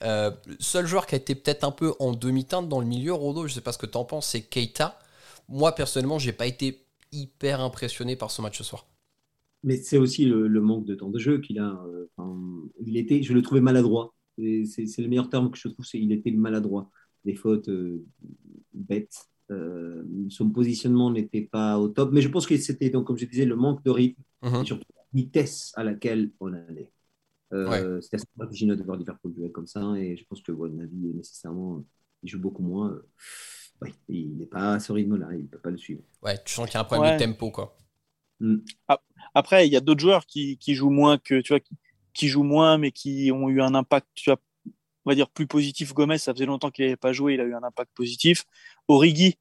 Euh, 0.02 0.30
seul 0.59 0.87
joueur 0.87 1.06
qui 1.06 1.14
a 1.14 1.18
été 1.18 1.35
peut-être 1.35 1.64
un 1.64 1.71
peu 1.71 1.95
en 2.00 2.12
demi-teinte 2.12 2.68
dans 2.68 2.80
le 2.80 2.87
milieu, 2.87 3.12
Rodo, 3.12 3.47
je 3.47 3.54
sais 3.54 3.61
pas 3.61 3.73
ce 3.73 3.78
que 3.78 3.87
tu 3.87 3.97
en 3.97 4.04
penses, 4.04 4.26
c'est 4.26 4.42
Keita. 4.42 4.99
Moi, 5.49 5.75
personnellement, 5.75 6.18
j'ai 6.18 6.33
pas 6.33 6.47
été 6.47 6.85
hyper 7.12 7.61
impressionné 7.61 8.16
par 8.16 8.30
ce 8.30 8.42
match 8.42 8.59
ce 8.59 8.64
soir. 8.64 8.87
Mais 9.63 9.77
c'est 9.77 9.99
aussi 9.99 10.25
le, 10.27 10.49
manque 10.61 10.85
de 10.85 10.95
temps 10.95 11.11
de 11.11 11.19
jeu 11.19 11.39
qu'il 11.39 11.59
a. 11.59 11.83
Euh, 11.87 12.07
il 12.85 12.97
était, 12.97 13.23
je 13.23 13.33
le 13.33 13.43
trouvais 13.43 13.61
maladroit. 13.61 14.15
C'est 14.39 14.99
le 14.99 15.09
meilleur 15.09 15.31
terme 15.31 15.51
que 15.51 15.59
je 15.59 15.69
trouve, 15.69 15.85
c'est 15.85 15.99
il 15.99 16.13
était 16.13 16.31
maladroit 16.31 16.91
des 17.27 17.35
fautes 17.35 17.69
euh, 17.69 18.03
bêtes. 18.73 19.27
Euh, 19.51 20.03
son 20.31 20.51
positionnement 20.51 21.11
n'était 21.11 21.43
pas 21.43 21.79
au 21.79 21.89
top, 21.89 22.11
mais 22.13 22.23
je 22.23 22.29
pense 22.29 22.47
que 22.47 22.57
c'était, 22.57 22.91
donc, 22.91 23.07
comme 23.07 23.19
je 23.19 23.27
disais, 23.27 23.45
le 23.45 23.57
manque 23.57 23.85
de 23.85 23.91
rythme 23.91 24.23
mhm. 24.43 24.63
et 24.63 24.65
surtout 24.65 24.87
la 24.97 25.03
vitesse 25.13 25.73
à 25.77 25.85
laquelle 25.85 26.31
on 26.41 26.53
allait. 26.53 26.93
Euh, 27.53 28.01
C'était 28.01 28.17
assez 28.17 28.27
original 28.41 28.77
de 28.77 28.83
voir 28.83 28.97
Liverpool 28.97 29.33
jouer 29.37 29.53
comme 29.53 29.67
ça, 29.67 29.95
et 29.97 30.17
je 30.17 30.25
pense 30.25 30.41
que 30.43 30.53
ouais, 30.53 30.71
Navi, 30.71 31.13
nécessairement, 31.15 31.85
il 32.23 32.29
joue 32.29 32.41
beaucoup 32.41 32.63
moins. 32.63 33.01
Il 34.09 34.37
n'est 34.39 34.47
pas 34.47 34.75
à 34.75 34.81
ce 34.81 34.91
rythme-là, 34.91 35.29
il 35.33 35.43
ne 35.43 35.49
peut 35.49 35.59
pas 35.59 35.71
le 35.71 35.77
suivre. 35.77 36.03
Ouais, 36.23 36.37
tu 36.45 36.55
sens 36.55 36.67
qu'il 36.67 36.75
y 36.75 36.79
a 36.79 36.81
un 36.81 36.85
problème 36.85 37.19
de 37.19 37.25
tempo, 37.25 37.51
quoi. 37.51 37.79
Mm. 38.41 38.57
Ah, 38.89 39.01
après, 39.37 39.66
il 39.66 39.73
y 39.73 39.76
a 39.76 39.81
d'autres 39.81 40.00
joueurs 40.00 40.25
qui, 40.25 40.57
qui, 40.57 40.75
jouent 40.75 40.88
moins 40.88 41.19
que 41.19 41.43
tu 41.43 41.52
vois, 41.52 41.61
qui, 41.61 41.76
qui, 42.14 42.26
jouent 42.26 42.43
moins, 42.43 42.78
mais 42.78 42.90
qui 42.90 43.31
ont 43.31 43.50
eu 43.50 43.61
un 43.61 43.75
impact 43.75 44.07
tu 44.14 44.31
vois, 44.31 44.40
on 45.05 45.11
va 45.11 45.14
dire, 45.14 45.28
plus 45.28 45.47
positif. 45.47 45.93
Gomez, 45.93 46.16
ça 46.16 46.33
faisait 46.33 46.47
longtemps 46.47 46.71
qu'il 46.71 46.87
n'avait 46.87 46.97
pas 46.97 47.12
joué, 47.12 47.35
il 47.35 47.40
a 47.43 47.45
eu 47.45 47.55
un 47.55 47.62
impact 47.62 47.90
positif. 47.95 48.45
Origi, 48.88 49.37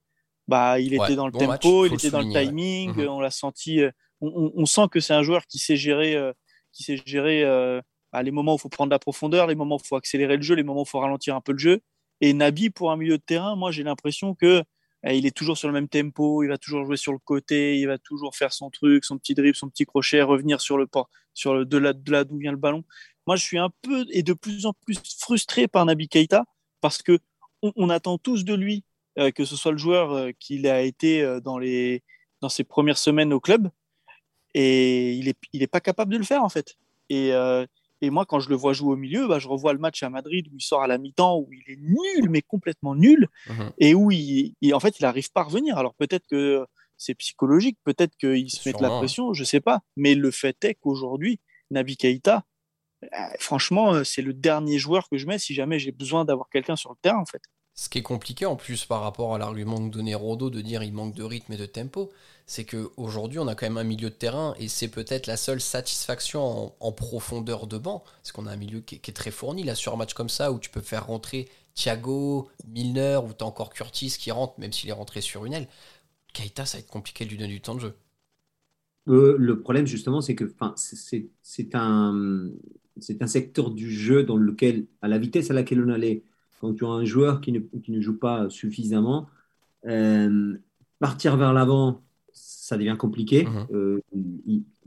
bah, 0.49 0.81
il 0.81 0.93
était 0.93 1.15
dans 1.15 1.27
le 1.27 1.31
tempo, 1.31 1.85
il 1.85 1.93
était 1.93 2.09
dans 2.09 2.19
le 2.19 2.29
timing, 2.29 2.93
mhm. 2.93 3.07
on 3.07 3.21
l'a 3.21 3.31
senti. 3.31 3.79
Euh, 3.79 3.91
on, 4.19 4.65
sent 4.65 4.89
que 4.91 4.99
c'est 4.99 5.13
un 5.13 5.23
joueur 5.23 5.47
qui 5.47 5.59
sait 5.59 5.77
gérer, 5.77 6.13
euh, 6.15 6.33
qui 6.73 6.83
sait 6.83 7.01
gérer 7.05 7.45
euh, 7.45 7.79
les 8.21 8.31
moments 8.31 8.51
où 8.51 8.57
il 8.57 8.61
faut 8.61 8.67
prendre 8.67 8.91
la 8.91 8.99
profondeur, 8.99 9.47
les 9.47 9.55
moments 9.55 9.75
où 9.75 9.81
il 9.81 9.87
faut 9.87 9.95
accélérer 9.95 10.35
le 10.35 10.43
jeu, 10.43 10.55
les 10.55 10.63
moments 10.63 10.81
où 10.81 10.85
il 10.85 10.89
faut 10.89 10.99
ralentir 10.99 11.37
un 11.37 11.41
peu 11.41 11.53
le 11.53 11.57
jeu. 11.57 11.79
Et 12.19 12.33
Nabi, 12.33 12.69
pour 12.69 12.91
un 12.91 12.97
milieu 12.97 13.17
de 13.17 13.23
terrain, 13.23 13.55
moi, 13.55 13.71
j'ai 13.71 13.83
l'impression 13.83 14.35
que 14.35 14.61
il 15.13 15.25
est 15.25 15.35
toujours 15.35 15.57
sur 15.57 15.67
le 15.67 15.73
même 15.73 15.87
tempo, 15.87 16.43
il 16.43 16.47
va 16.47 16.57
toujours 16.57 16.85
jouer 16.85 16.97
sur 16.97 17.11
le 17.13 17.19
côté, 17.19 17.77
il 17.77 17.85
va 17.85 17.97
toujours 17.97 18.35
faire 18.35 18.51
son 18.51 18.69
truc, 18.71 19.05
son 19.05 19.17
petit 19.17 19.35
dribble, 19.35 19.55
son 19.55 19.69
petit 19.69 19.85
crochet, 19.85 20.21
revenir 20.21 20.61
sur 20.61 20.77
le 20.77 20.87
port, 20.87 21.09
sur 21.33 21.53
le 21.53 21.65
de 21.65 21.77
là, 21.77 21.93
de 21.93 22.11
là 22.11 22.23
d'où 22.23 22.37
vient 22.37 22.51
le 22.51 22.57
ballon. 22.57 22.83
Moi, 23.27 23.35
je 23.35 23.43
suis 23.43 23.57
un 23.57 23.69
peu 23.81 24.05
et 24.11 24.23
de 24.23 24.33
plus 24.33 24.65
en 24.65 24.73
plus 24.73 24.99
frustré 25.19 25.67
par 25.67 25.85
Nabi 25.85 26.07
Keita 26.07 26.45
parce 26.81 27.01
que 27.01 27.19
on, 27.61 27.89
attend 27.89 28.17
tous 28.17 28.45
de 28.45 28.53
lui 28.53 28.83
euh, 29.17 29.31
que 29.31 29.45
ce 29.45 29.55
soit 29.55 29.71
le 29.71 29.77
joueur 29.77 30.11
euh, 30.11 30.31
qu'il 30.39 30.67
a 30.67 30.81
été 30.81 31.21
euh, 31.21 31.39
dans 31.39 31.57
les 31.57 32.03
dans 32.41 32.49
ses 32.49 32.63
premières 32.63 32.97
semaines 32.97 33.33
au 33.33 33.39
club 33.39 33.69
et 34.53 35.13
il 35.13 35.27
est 35.27 35.37
il 35.53 35.63
est 35.63 35.67
pas 35.67 35.81
capable 35.81 36.13
de 36.13 36.17
le 36.17 36.23
faire 36.23 36.43
en 36.43 36.49
fait. 36.49 36.77
Et 38.01 38.09
moi, 38.09 38.25
quand 38.25 38.39
je 38.39 38.49
le 38.49 38.55
vois 38.55 38.73
jouer 38.73 38.93
au 38.93 38.97
milieu, 38.97 39.27
bah, 39.27 39.39
je 39.39 39.47
revois 39.47 39.73
le 39.73 39.79
match 39.79 40.03
à 40.03 40.09
Madrid 40.09 40.47
où 40.51 40.55
il 40.57 40.61
sort 40.61 40.81
à 40.81 40.87
la 40.87 40.97
mi-temps, 40.97 41.37
où 41.37 41.49
il 41.53 41.71
est 41.71 41.79
nul, 41.79 42.29
mais 42.29 42.41
complètement 42.41 42.95
nul, 42.95 43.27
mhm. 43.47 43.71
et 43.77 43.95
où 43.95 44.11
il, 44.11 44.53
en 44.73 44.79
fait, 44.79 44.99
il 44.99 45.03
n'arrive 45.03 45.31
pas 45.31 45.41
à 45.41 45.45
revenir. 45.45 45.77
Alors 45.77 45.95
peut-être 45.95 46.25
que 46.29 46.65
c'est 46.97 47.15
psychologique, 47.15 47.77
peut-être 47.83 48.15
qu'il 48.17 48.49
se 48.49 48.67
met 48.67 48.73
de 48.73 48.81
la 48.81 48.89
pression, 48.89 49.33
je 49.33 49.41
ne 49.41 49.45
sais 49.45 49.61
pas. 49.61 49.81
Mais 49.95 50.15
le 50.15 50.31
fait 50.31 50.63
est 50.63 50.75
qu'aujourd'hui, 50.75 51.39
Nabi 51.71 51.97
Keita, 51.97 52.43
franchement, 53.39 54.03
c'est 54.03 54.21
le 54.21 54.33
dernier 54.33 54.77
joueur 54.77 55.09
que 55.09 55.17
je 55.17 55.27
mets 55.27 55.39
si 55.39 55.53
jamais 55.53 55.79
j'ai 55.79 55.91
besoin 55.91 56.25
d'avoir 56.25 56.49
quelqu'un 56.49 56.75
sur 56.75 56.91
le 56.91 56.97
terrain, 57.01 57.19
en 57.19 57.25
fait. 57.25 57.41
Ce 57.77 57.89
qui 57.89 57.97
est 57.97 58.03
compliqué 58.03 58.45
en 58.45 58.55
plus 58.55 58.85
par 58.85 59.01
rapport 59.01 59.35
à 59.35 59.37
l'argument 59.37 59.85
que 59.85 59.93
donnait 59.93 60.15
Rodo 60.15 60.49
de 60.49 60.61
dire 60.61 60.81
il 60.81 60.93
manque 60.93 61.13
de 61.13 61.23
rythme 61.23 61.53
et 61.53 61.57
de 61.57 61.65
tempo, 61.65 62.09
c'est 62.45 62.63
qu'aujourd'hui 62.63 63.37
on 63.39 63.47
a 63.49 63.55
quand 63.55 63.65
même 63.65 63.77
un 63.77 63.83
milieu 63.83 64.09
de 64.09 64.15
terrain 64.15 64.55
et 64.57 64.69
c'est 64.69 64.87
peut-être 64.87 65.27
la 65.27 65.35
seule 65.35 65.59
satisfaction 65.59 66.73
en, 66.79 66.91
profondeur 66.93 67.67
de 67.67 67.77
banc, 67.77 68.05
parce 68.21 68.31
qu'on 68.31 68.47
a 68.47 68.51
un 68.53 68.55
milieu 68.55 68.79
qui 68.79 68.95
est, 68.95 69.15
très 69.15 69.29
fourni 69.29 69.63
là 69.63 69.75
sur 69.75 69.93
un 69.93 69.97
match 69.97 70.13
comme 70.13 70.29
ça 70.29 70.53
où 70.53 70.59
tu 70.59 70.69
peux 70.69 70.79
faire 70.79 71.07
rentrer 71.07 71.49
Thiago, 71.73 72.49
Milner 72.65 73.19
ou 73.25 73.33
t'as 73.33 73.43
encore 73.43 73.73
Curtis 73.73 74.15
qui 74.17 74.31
rentre 74.31 74.57
même 74.57 74.71
s'il 74.71 74.89
est 74.89 74.93
rentré 74.93 75.19
sur 75.19 75.43
une 75.43 75.51
aile. 75.51 75.67
Keita 76.31 76.65
ça 76.65 76.77
va 76.77 76.79
être 76.79 76.89
compliqué 76.89 77.25
de 77.25 77.29
lui 77.31 77.37
donner 77.37 77.53
du 77.53 77.61
temps 77.61 77.75
de 77.75 77.81
jeu. 77.81 77.93
Euh, 79.09 79.35
le 79.37 79.59
problème 79.59 79.85
justement 79.85 80.21
c'est 80.21 80.35
que 80.35 80.45
c'est 81.41 81.75
un, 81.75 82.49
un 83.19 83.27
secteur 83.27 83.69
du 83.71 83.91
jeu 83.91 84.23
dans 84.23 84.37
lequel 84.37 84.85
à 85.01 85.09
la 85.09 85.17
vitesse 85.17 85.51
à 85.51 85.53
laquelle 85.53 85.83
on 85.83 85.89
allait 85.89 86.23
quand 86.59 86.73
tu 86.73 86.85
as 86.85 86.89
un 86.89 87.05
joueur 87.05 87.41
qui 87.41 87.51
ne, 87.51 87.59
qui 87.59 87.91
ne 87.91 88.01
joue 88.01 88.17
pas 88.17 88.49
suffisamment, 88.49 89.27
euh, 89.85 90.57
partir 90.99 91.37
vers 91.37 91.53
l'avant, 91.53 92.01
ça 92.33 92.77
devient 92.77 92.95
compliqué. 92.97 93.45
Mhm. 93.45 93.67
Euh, 93.73 94.01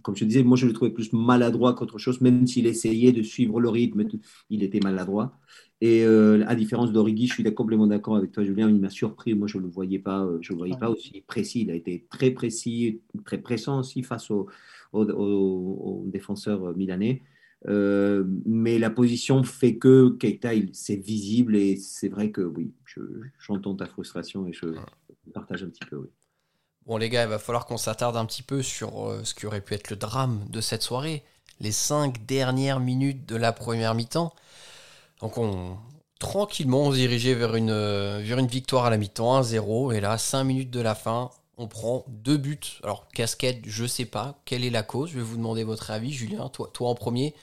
comme 0.03 0.17
je 0.17 0.25
disais, 0.25 0.43
moi 0.43 0.57
je 0.57 0.67
le 0.67 0.73
trouvais 0.73 0.91
plus 0.91 1.13
maladroit 1.13 1.75
qu'autre 1.75 1.99
chose, 1.99 2.21
même 2.21 2.47
s'il 2.47 2.67
essayait 2.67 3.13
de 3.13 3.23
suivre 3.23 3.61
le 3.61 3.69
rythme, 3.69 4.05
il 4.51 4.63
était 4.63 4.81
maladroit. 4.81 5.39
Et 5.81 6.05
euh, 6.05 6.45
à 6.49 6.55
différence 6.55 6.93
d'Origi, 6.93 7.27
je 7.27 7.35
suis 7.35 7.55
complètement 7.55 7.87
d'accord 7.87 8.17
avec 8.17 8.33
toi, 8.33 8.43
Julien, 8.43 8.69
il 8.69 8.81
m'a 8.81 8.91
surpris. 8.91 9.35
Moi, 9.35 9.47
je 9.47 9.59
ne 9.59 9.63
le 9.63 9.69
voyais 9.69 9.99
pas, 9.99 10.29
je 10.41 10.53
le 10.53 10.59
voyais 10.59 10.77
pas 10.77 10.91
aussi 10.91 11.23
précis. 11.27 11.63
Il 11.63 11.71
a 11.71 11.75
été 11.75 12.07
très 12.11 12.33
précis, 12.33 13.01
très 13.25 13.39
pressant 13.39 13.81
aussi 13.81 14.03
face 14.03 14.31
aux, 14.31 14.49
aux 14.93 16.05
défenseurs 16.07 16.77
milanais. 16.77 17.23
Euh, 17.67 18.25
mais 18.47 18.79
la 18.79 18.91
position 18.91 19.43
fait 19.43 19.77
que 19.79 20.11
Keita, 20.11 20.51
c'est 20.73 20.97
visible 20.97 21.57
et 21.57 21.77
c'est 21.77 22.09
vrai 22.09 22.31
que 22.31 22.41
oui, 22.41 22.73
j'entends 23.41 23.75
ta 23.75 23.87
frustration 23.87 24.47
et 24.47 24.53
je, 24.53 24.67
partage 25.35 25.65
un 25.65 25.69
petit 25.69 25.85
peu. 25.85 25.97
Oui. 25.97 26.09
Bon 26.87 26.97
les 26.97 27.11
gars, 27.11 27.25
il 27.25 27.29
va 27.29 27.39
falloir 27.39 27.67
qu'on 27.67 27.77
s'attarde 27.77 28.17
un 28.17 28.25
petit 28.25 28.43
peu 28.43 28.63
sur 28.63 29.09
euh, 29.09 29.25
ce 29.25 29.35
qui 29.35 29.47
aurait 29.47 29.61
pu 29.61 29.75
être 29.75 29.91
le 29.91 29.97
drame 29.97 30.45
de 30.49 30.61
cette 30.61 30.83
soirée, 30.83 31.25
les 31.61 31.73
cinq 31.73 32.25
dernières 32.27 32.81
minutes 32.81 33.29
de 33.29 33.37
la 33.37 33.53
première 33.53 33.95
mi-temps. 33.95 34.33
Donc 35.21 35.37
on 35.37 35.77
tranquillement 36.19 36.85
on 36.85 36.93
se 36.93 36.97
dirigeait 36.97 37.35
vers 37.35 37.57
une, 37.57 37.71
euh, 37.71 38.21
vers 38.25 38.39
une 38.39 38.47
victoire 38.47 38.87
à 38.87 38.91
la 38.91 38.99
mi-temps, 38.99 39.43
1-0, 39.43 39.93
et 39.95 40.01
là, 40.01 40.19
cinq 40.19 40.45
minutes 40.45 40.71
de 40.71 40.81
la 40.81 40.95
fin, 40.95 41.31
on 41.59 41.67
prend 41.67 42.05
deux 42.09 42.37
buts. 42.37 42.79
Alors, 42.83 43.09
casquette, 43.09 43.63
je 43.67 43.85
sais 43.85 44.05
pas. 44.05 44.41
Quelle 44.45 44.65
est 44.65 44.71
la 44.71 44.83
cause? 44.83 45.11
Je 45.11 45.19
vais 45.19 45.25
vous 45.25 45.37
demander 45.37 45.65
votre 45.65 45.91
avis, 45.91 46.13
Julien. 46.13 46.49
Toi, 46.49 46.71
en 46.81 46.95
premier. 46.95 47.35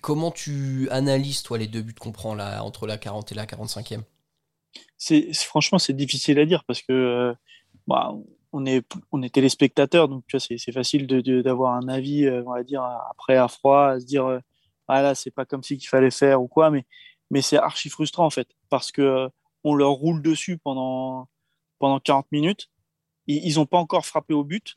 Comment 0.00 0.30
tu 0.30 0.88
analyses, 0.90 1.42
toi, 1.42 1.58
les 1.58 1.66
deux 1.66 1.82
buts 1.82 1.94
qu'on 1.94 2.12
prend 2.12 2.34
là, 2.34 2.64
entre 2.64 2.86
la 2.86 2.96
40 2.96 3.30
et 3.32 3.34
la 3.34 3.44
45e 3.44 4.02
c'est, 4.96 5.34
Franchement, 5.34 5.78
c'est 5.78 5.92
difficile 5.92 6.38
à 6.38 6.46
dire 6.46 6.64
parce 6.64 6.80
que 6.80 6.92
euh, 6.92 7.34
bah, 7.86 8.14
on, 8.52 8.64
est, 8.64 8.86
on 9.12 9.20
téléspectateur, 9.28 10.08
donc 10.08 10.24
vois, 10.30 10.40
c'est, 10.40 10.72
facile 10.72 11.06
d'avoir 11.06 11.74
un 11.74 11.88
avis, 11.88 12.24
euh, 12.24 12.42
on 12.46 12.52
va 12.52 12.62
dire, 12.62 12.82
après 13.10 13.36
à 13.36 13.48
froid, 13.48 13.88
à 13.88 14.00
se 14.00 14.06
dire 14.06 14.24
euh, 14.26 14.40
ah 14.88 15.14
c'est 15.14 15.30
pas 15.30 15.44
comme 15.44 15.62
si 15.62 15.76
qu'il 15.76 15.88
fallait 15.88 16.10
faire 16.10 16.42
ou 16.42 16.48
quoi, 16.48 16.70
mais, 16.70 16.86
mais 17.30 17.42
c'est 17.42 17.56
archi 17.58 17.90
frustrant 17.90 18.24
en 18.26 18.30
fait 18.30 18.48
parce 18.70 18.92
que 18.92 19.28
on 19.64 19.74
leur 19.74 19.90
roule 19.90 20.22
dessus 20.22 20.58
pendant, 20.58 21.28
pendant 21.78 22.00
40 22.00 22.26
minutes 22.32 22.70
ils 23.26 23.54
n'ont 23.56 23.66
pas 23.66 23.78
encore 23.78 24.06
frappé 24.06 24.34
au 24.34 24.44
but. 24.44 24.76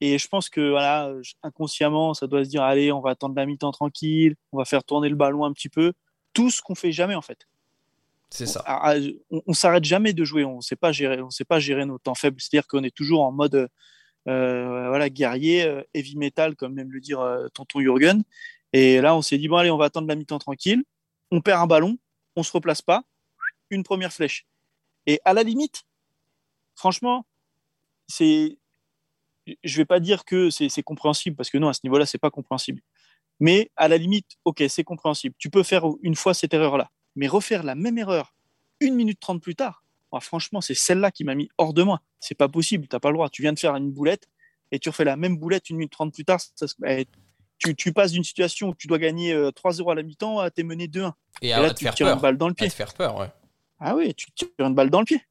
Et 0.00 0.18
je 0.18 0.28
pense 0.28 0.48
que 0.48 0.70
voilà, 0.70 1.12
inconsciemment, 1.42 2.14
ça 2.14 2.26
doit 2.26 2.44
se 2.44 2.48
dire 2.48 2.62
allez, 2.62 2.90
on 2.90 3.00
va 3.00 3.10
attendre 3.10 3.34
la 3.36 3.44
mi-temps 3.44 3.72
tranquille, 3.72 4.34
on 4.52 4.58
va 4.58 4.64
faire 4.64 4.82
tourner 4.82 5.08
le 5.08 5.16
ballon 5.16 5.44
un 5.44 5.52
petit 5.52 5.68
peu. 5.68 5.92
Tout 6.32 6.50
ce 6.50 6.62
qu'on 6.62 6.74
fait 6.74 6.92
jamais 6.92 7.14
en 7.14 7.22
fait. 7.22 7.46
C'est 8.30 8.46
ça. 8.46 8.62
Ah, 8.64 8.92
ah, 8.92 8.94
on, 9.30 9.42
on, 9.46 9.52
s'arrête 9.52 9.84
jamais 9.84 10.12
de 10.12 10.24
jouer. 10.24 10.44
On 10.44 10.56
ne 10.56 10.60
sait 10.60 10.76
pas 10.76 10.92
gérer. 10.92 11.20
On 11.20 11.30
sait 11.30 11.44
pas 11.44 11.58
gérer 11.58 11.84
nos 11.84 11.98
temps 11.98 12.14
faibles. 12.14 12.40
C'est-à-dire 12.40 12.66
qu'on 12.68 12.84
est 12.84 12.94
toujours 12.94 13.22
en 13.22 13.32
mode 13.32 13.68
euh, 14.28 14.88
voilà 14.88 15.08
guerrier, 15.08 15.64
euh, 15.64 15.82
heavy 15.94 16.16
metal, 16.16 16.54
comme 16.54 16.74
même 16.74 16.92
le 16.92 17.00
dire 17.00 17.20
euh, 17.20 17.48
tonton 17.48 17.80
Jürgen. 17.80 18.22
Et 18.72 19.00
là, 19.00 19.16
on 19.16 19.22
s'est 19.22 19.38
dit 19.38 19.48
bon 19.48 19.56
allez, 19.56 19.70
on 19.70 19.78
va 19.78 19.86
attendre 19.86 20.08
la 20.08 20.14
mi-temps 20.14 20.38
tranquille. 20.38 20.84
On 21.30 21.40
perd 21.40 21.60
un 21.62 21.66
ballon, 21.66 21.98
on 22.36 22.42
se 22.42 22.52
replace 22.52 22.82
pas, 22.82 23.04
une 23.70 23.82
première 23.82 24.12
flèche. 24.12 24.46
Et 25.06 25.20
à 25.24 25.32
la 25.32 25.42
limite, 25.42 25.84
franchement, 26.74 27.26
c'est, 28.10 28.58
je 29.64 29.76
vais 29.76 29.84
pas 29.84 30.00
dire 30.00 30.24
que 30.24 30.50
c'est 30.50 30.82
compréhensible 30.82 31.36
parce 31.36 31.50
que 31.50 31.58
non, 31.58 31.68
à 31.68 31.72
ce 31.72 31.80
niveau-là, 31.84 32.06
c'est 32.06 32.18
pas 32.18 32.30
compréhensible. 32.30 32.82
Mais 33.38 33.70
à 33.76 33.88
la 33.88 33.96
limite, 33.96 34.36
ok, 34.44 34.62
c'est 34.68 34.84
compréhensible. 34.84 35.34
Tu 35.38 35.48
peux 35.48 35.62
faire 35.62 35.84
une 36.02 36.14
fois 36.14 36.34
cette 36.34 36.52
erreur-là, 36.52 36.90
mais 37.16 37.26
refaire 37.26 37.62
la 37.62 37.74
même 37.74 37.96
erreur 37.96 38.34
une 38.80 38.94
minute 38.94 39.20
trente 39.20 39.42
plus 39.42 39.54
tard, 39.54 39.84
franchement, 40.18 40.60
c'est 40.60 40.74
celle-là 40.74 41.12
qui 41.12 41.22
m'a 41.22 41.36
mis 41.36 41.48
hors 41.58 41.72
de 41.72 41.84
moi. 41.84 42.00
C'est 42.18 42.34
pas 42.34 42.48
possible, 42.48 42.88
t'as 42.88 42.98
pas 42.98 43.10
le 43.10 43.14
droit. 43.14 43.28
Tu 43.28 43.42
viens 43.42 43.52
de 43.52 43.58
faire 43.58 43.76
une 43.76 43.92
boulette 43.92 44.26
et 44.72 44.80
tu 44.80 44.88
refais 44.88 45.04
la 45.04 45.16
même 45.16 45.36
boulette 45.36 45.70
une 45.70 45.76
minute 45.76 45.92
trente 45.92 46.12
plus 46.12 46.24
tard. 46.24 46.40
Eh, 46.86 47.06
tu, 47.58 47.92
passes 47.92 48.12
d'une 48.12 48.24
situation 48.24 48.70
où 48.70 48.74
tu 48.74 48.88
dois 48.88 48.98
gagner 48.98 49.34
3-0 49.34 49.86
euh, 49.86 49.92
à 49.92 49.94
la 49.94 50.02
mi-temps 50.02 50.38
à 50.38 50.50
t'es 50.50 50.62
mené 50.64 50.88
2-1. 50.88 51.12
Et, 51.42 51.50
là, 51.50 51.72
tu 51.72 51.88
tires 51.90 52.08
une 52.08 52.18
balle 52.18 52.38
dans 52.38 52.48
le 52.48 52.54
pied. 52.54 52.68
faire 52.70 52.94
peur, 52.94 53.16
ouais. 53.18 53.28
Ah 53.78 53.94
oui, 53.94 54.14
tu 54.14 54.30
tires 54.32 54.48
une 54.58 54.74
balle 54.74 54.90
dans 54.90 55.00
le 55.00 55.04
pied. 55.04 55.22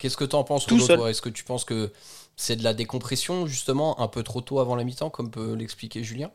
Qu'est-ce 0.00 0.16
que 0.16 0.24
tu 0.24 0.34
en 0.34 0.44
penses, 0.44 0.66
Rodo, 0.66 1.06
Est-ce 1.06 1.20
que 1.20 1.28
tu 1.28 1.44
penses 1.44 1.66
que 1.66 1.92
c'est 2.34 2.56
de 2.56 2.64
la 2.64 2.72
décompression, 2.72 3.46
justement, 3.46 4.00
un 4.00 4.08
peu 4.08 4.22
trop 4.22 4.40
tôt 4.40 4.58
avant 4.58 4.74
la 4.74 4.82
mi-temps, 4.82 5.10
comme 5.10 5.30
peut 5.30 5.52
l'expliquer 5.52 6.02
Julien? 6.02 6.32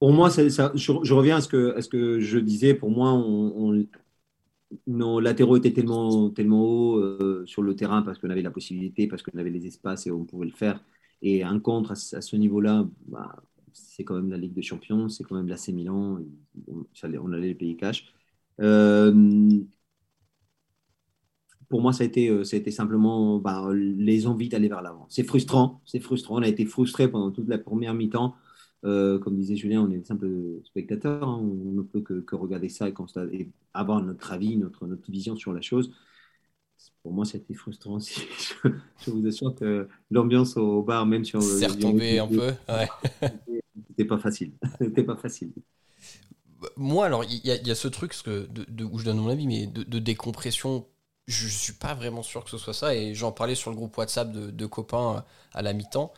Pour 0.00 0.12
moi, 0.12 0.28
ça, 0.28 0.72
je, 0.74 1.14
reviens 1.14 1.36
à 1.36 1.40
ce, 1.40 1.46
que, 1.46 1.76
à 1.76 1.80
ce 1.80 1.88
que 1.88 2.18
je 2.18 2.38
disais. 2.38 2.74
Pour 2.74 2.90
moi, 2.90 3.12
on, 3.12 3.86
nos 4.88 5.20
latéraux 5.20 5.56
étaient 5.56 5.72
tellement, 5.72 6.28
tellement 6.30 6.62
hauts 6.64 6.96
euh, 6.98 7.44
sur 7.46 7.62
le 7.62 7.76
terrain 7.76 8.02
parce 8.02 8.18
qu'on 8.18 8.30
avait 8.30 8.42
la 8.42 8.50
possibilité, 8.50 9.06
parce 9.06 9.22
qu'on 9.22 9.38
avait 9.38 9.50
les 9.50 9.66
espaces 9.66 10.08
et 10.08 10.10
on 10.10 10.24
pouvait 10.24 10.46
le 10.46 10.52
faire. 10.52 10.82
Et 11.22 11.44
un 11.44 11.60
contre 11.60 11.92
à, 11.92 11.94
ce 11.94 12.36
niveau-là, 12.36 12.84
bah, 13.06 13.36
c'est 13.72 14.02
quand 14.02 14.16
même 14.16 14.30
la 14.30 14.38
Ligue 14.38 14.54
des 14.54 14.62
Champions, 14.62 15.08
c'est 15.08 15.22
quand 15.22 15.36
même 15.36 15.46
l'AC 15.46 15.68
Milan, 15.68 16.18
on, 16.66 16.84
on 17.04 17.32
allait 17.32 17.48
les 17.48 17.54
pays 17.54 17.76
cash. 17.76 18.12
Euh, 18.60 19.60
pour 21.68 21.80
moi, 21.80 21.92
ça 21.92 22.04
a 22.04 22.06
été, 22.06 22.28
euh, 22.28 22.44
ça 22.44 22.56
a 22.56 22.58
été 22.58 22.70
simplement 22.70 23.38
bah, 23.38 23.68
les 23.74 24.26
envies 24.26 24.48
d'aller 24.48 24.68
vers 24.68 24.82
l'avant. 24.82 25.06
C'est 25.08 25.24
frustrant, 25.24 25.80
c'est 25.84 26.00
frustrant. 26.00 26.36
On 26.38 26.42
a 26.42 26.48
été 26.48 26.64
frustré 26.64 27.08
pendant 27.08 27.30
toute 27.30 27.48
la 27.48 27.58
première 27.58 27.94
mi-temps. 27.94 28.34
Euh, 28.84 29.18
comme 29.18 29.36
disait 29.36 29.56
Julien, 29.56 29.82
on 29.82 29.90
est 29.90 30.04
simple 30.06 30.28
spectateur. 30.64 31.28
Hein. 31.28 31.40
On 31.40 31.72
ne 31.72 31.82
peut 31.82 32.00
que, 32.00 32.36
regarder 32.36 32.68
ça 32.68 32.88
et, 32.88 32.92
constater, 32.92 33.50
avoir 33.74 34.02
notre 34.02 34.32
avis, 34.32 34.56
notre, 34.56 34.86
notre 34.86 35.10
vision 35.10 35.34
sur 35.34 35.52
la 35.52 35.60
chose. 35.60 35.92
Pour 37.02 37.12
moi, 37.12 37.24
c'était 37.24 37.54
frustrant 37.54 37.94
aussi. 37.94 38.20
Je, 39.04 39.10
vous 39.10 39.26
assure 39.26 39.54
que 39.54 39.88
l'ambiance 40.10 40.56
au 40.56 40.82
bar, 40.82 41.06
même 41.06 41.24
si 41.24 41.34
on 41.34 41.40
s'est 41.40 41.66
retombé 41.66 42.18
un 42.18 42.28
peu, 42.28 42.52
ouais. 42.68 42.88
c'était 43.88 44.04
pas 44.04 44.18
facile. 44.18 44.52
C'était 44.78 45.04
pas 45.04 45.16
facile 45.16 45.52
moi, 46.76 47.06
alors, 47.06 47.24
il 47.24 47.36
y, 47.44 47.48
y, 47.48 47.70
a 47.70 47.74
ce 47.74 47.86
truc 47.86 48.14
que 48.24 48.46
de, 48.46 48.84
où 48.84 48.98
je 48.98 49.04
donne 49.04 49.18
mon 49.18 49.28
avis, 49.28 49.46
mais 49.46 49.66
de, 49.66 49.82
de 49.82 49.98
décompression 49.98 50.86
je 51.26 51.48
suis 51.48 51.72
pas 51.72 51.94
vraiment 51.94 52.22
sûr 52.22 52.44
que 52.44 52.50
ce 52.50 52.58
soit 52.58 52.74
ça. 52.74 52.94
Et 52.94 53.14
j'en 53.14 53.32
parlais 53.32 53.54
sur 53.54 53.70
le 53.70 53.76
groupe 53.76 53.96
WhatsApp 53.96 54.30
de, 54.32 54.66
copains 54.66 55.16
euh, 55.16 55.20
à 55.54 55.62
la 55.62 55.72
mi-temps. 55.72 56.12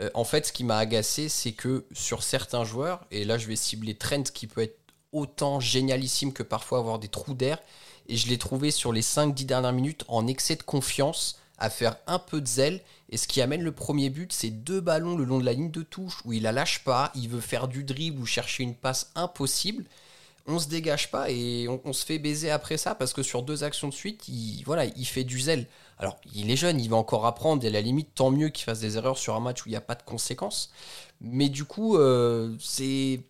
Euh, 0.00 0.10
en 0.14 0.24
fait, 0.24 0.46
ce 0.46 0.52
qui 0.52 0.64
m'a 0.64 0.78
agacé, 0.78 1.28
c'est 1.28 1.52
que 1.52 1.86
sur 1.92 2.22
certains 2.22 2.64
joueurs, 2.64 3.04
et 3.10 3.24
là 3.24 3.38
je 3.38 3.46
vais 3.46 3.56
cibler 3.56 3.94
Trent 3.94 4.24
qui 4.34 4.46
peut 4.46 4.62
être 4.62 4.78
autant 5.12 5.58
génialissime 5.60 6.32
que 6.32 6.42
parfois 6.42 6.78
avoir 6.78 6.98
des 6.98 7.08
trous 7.08 7.34
d'air, 7.34 7.58
et 8.08 8.16
je 8.16 8.28
l'ai 8.28 8.38
trouvé 8.38 8.70
sur 8.70 8.92
les 8.92 9.02
5-10 9.02 9.46
dernières 9.46 9.72
minutes 9.72 10.04
en 10.08 10.26
excès 10.26 10.56
de 10.56 10.62
confiance, 10.62 11.38
à 11.58 11.70
faire 11.70 11.96
un 12.06 12.20
peu 12.20 12.40
de 12.40 12.46
zèle, 12.46 12.80
et 13.10 13.16
ce 13.16 13.26
qui 13.26 13.40
amène 13.40 13.62
le 13.62 13.72
premier 13.72 14.10
but, 14.10 14.32
c'est 14.32 14.50
deux 14.50 14.80
ballons 14.80 15.16
le 15.16 15.24
long 15.24 15.38
de 15.38 15.44
la 15.44 15.52
ligne 15.52 15.72
de 15.72 15.82
touche, 15.82 16.20
où 16.24 16.32
il 16.32 16.42
la 16.42 16.52
lâche 16.52 16.84
pas, 16.84 17.10
il 17.14 17.28
veut 17.28 17.40
faire 17.40 17.66
du 17.66 17.82
dribble 17.82 18.20
ou 18.20 18.26
chercher 18.26 18.62
une 18.62 18.74
passe 18.74 19.10
impossible 19.16 19.84
on 20.48 20.58
se 20.58 20.68
dégage 20.68 21.10
pas 21.10 21.30
et 21.30 21.68
on, 21.68 21.92
se 21.92 22.04
fait 22.06 22.18
baiser 22.18 22.50
après 22.50 22.78
ça 22.78 22.94
parce 22.94 23.12
que 23.12 23.22
sur 23.22 23.42
deux 23.42 23.64
actions 23.64 23.86
de 23.86 23.92
suite, 23.92 24.26
il, 24.28 24.62
voilà, 24.64 24.86
il 24.86 25.04
fait 25.04 25.24
du 25.24 25.38
zèle. 25.38 25.66
Alors, 25.98 26.18
il 26.34 26.50
est 26.50 26.56
jeune, 26.56 26.80
il 26.80 26.88
va 26.88 26.96
encore 26.96 27.26
apprendre 27.26 27.62
et 27.64 27.68
à 27.68 27.70
la 27.70 27.82
limite, 27.82 28.14
tant 28.14 28.30
mieux 28.30 28.48
qu'il 28.48 28.64
fasse 28.64 28.80
des 28.80 28.96
erreurs 28.96 29.18
sur 29.18 29.34
un 29.36 29.40
match 29.40 29.64
où 29.64 29.68
il 29.68 29.72
n'y 29.72 29.76
a 29.76 29.82
pas 29.82 29.94
de 29.94 30.02
conséquences. 30.02 30.72
Mais 31.20 31.50
du 31.50 31.64
coup, 31.64 31.96
euh, 31.96 32.56
c'est. 32.60 33.20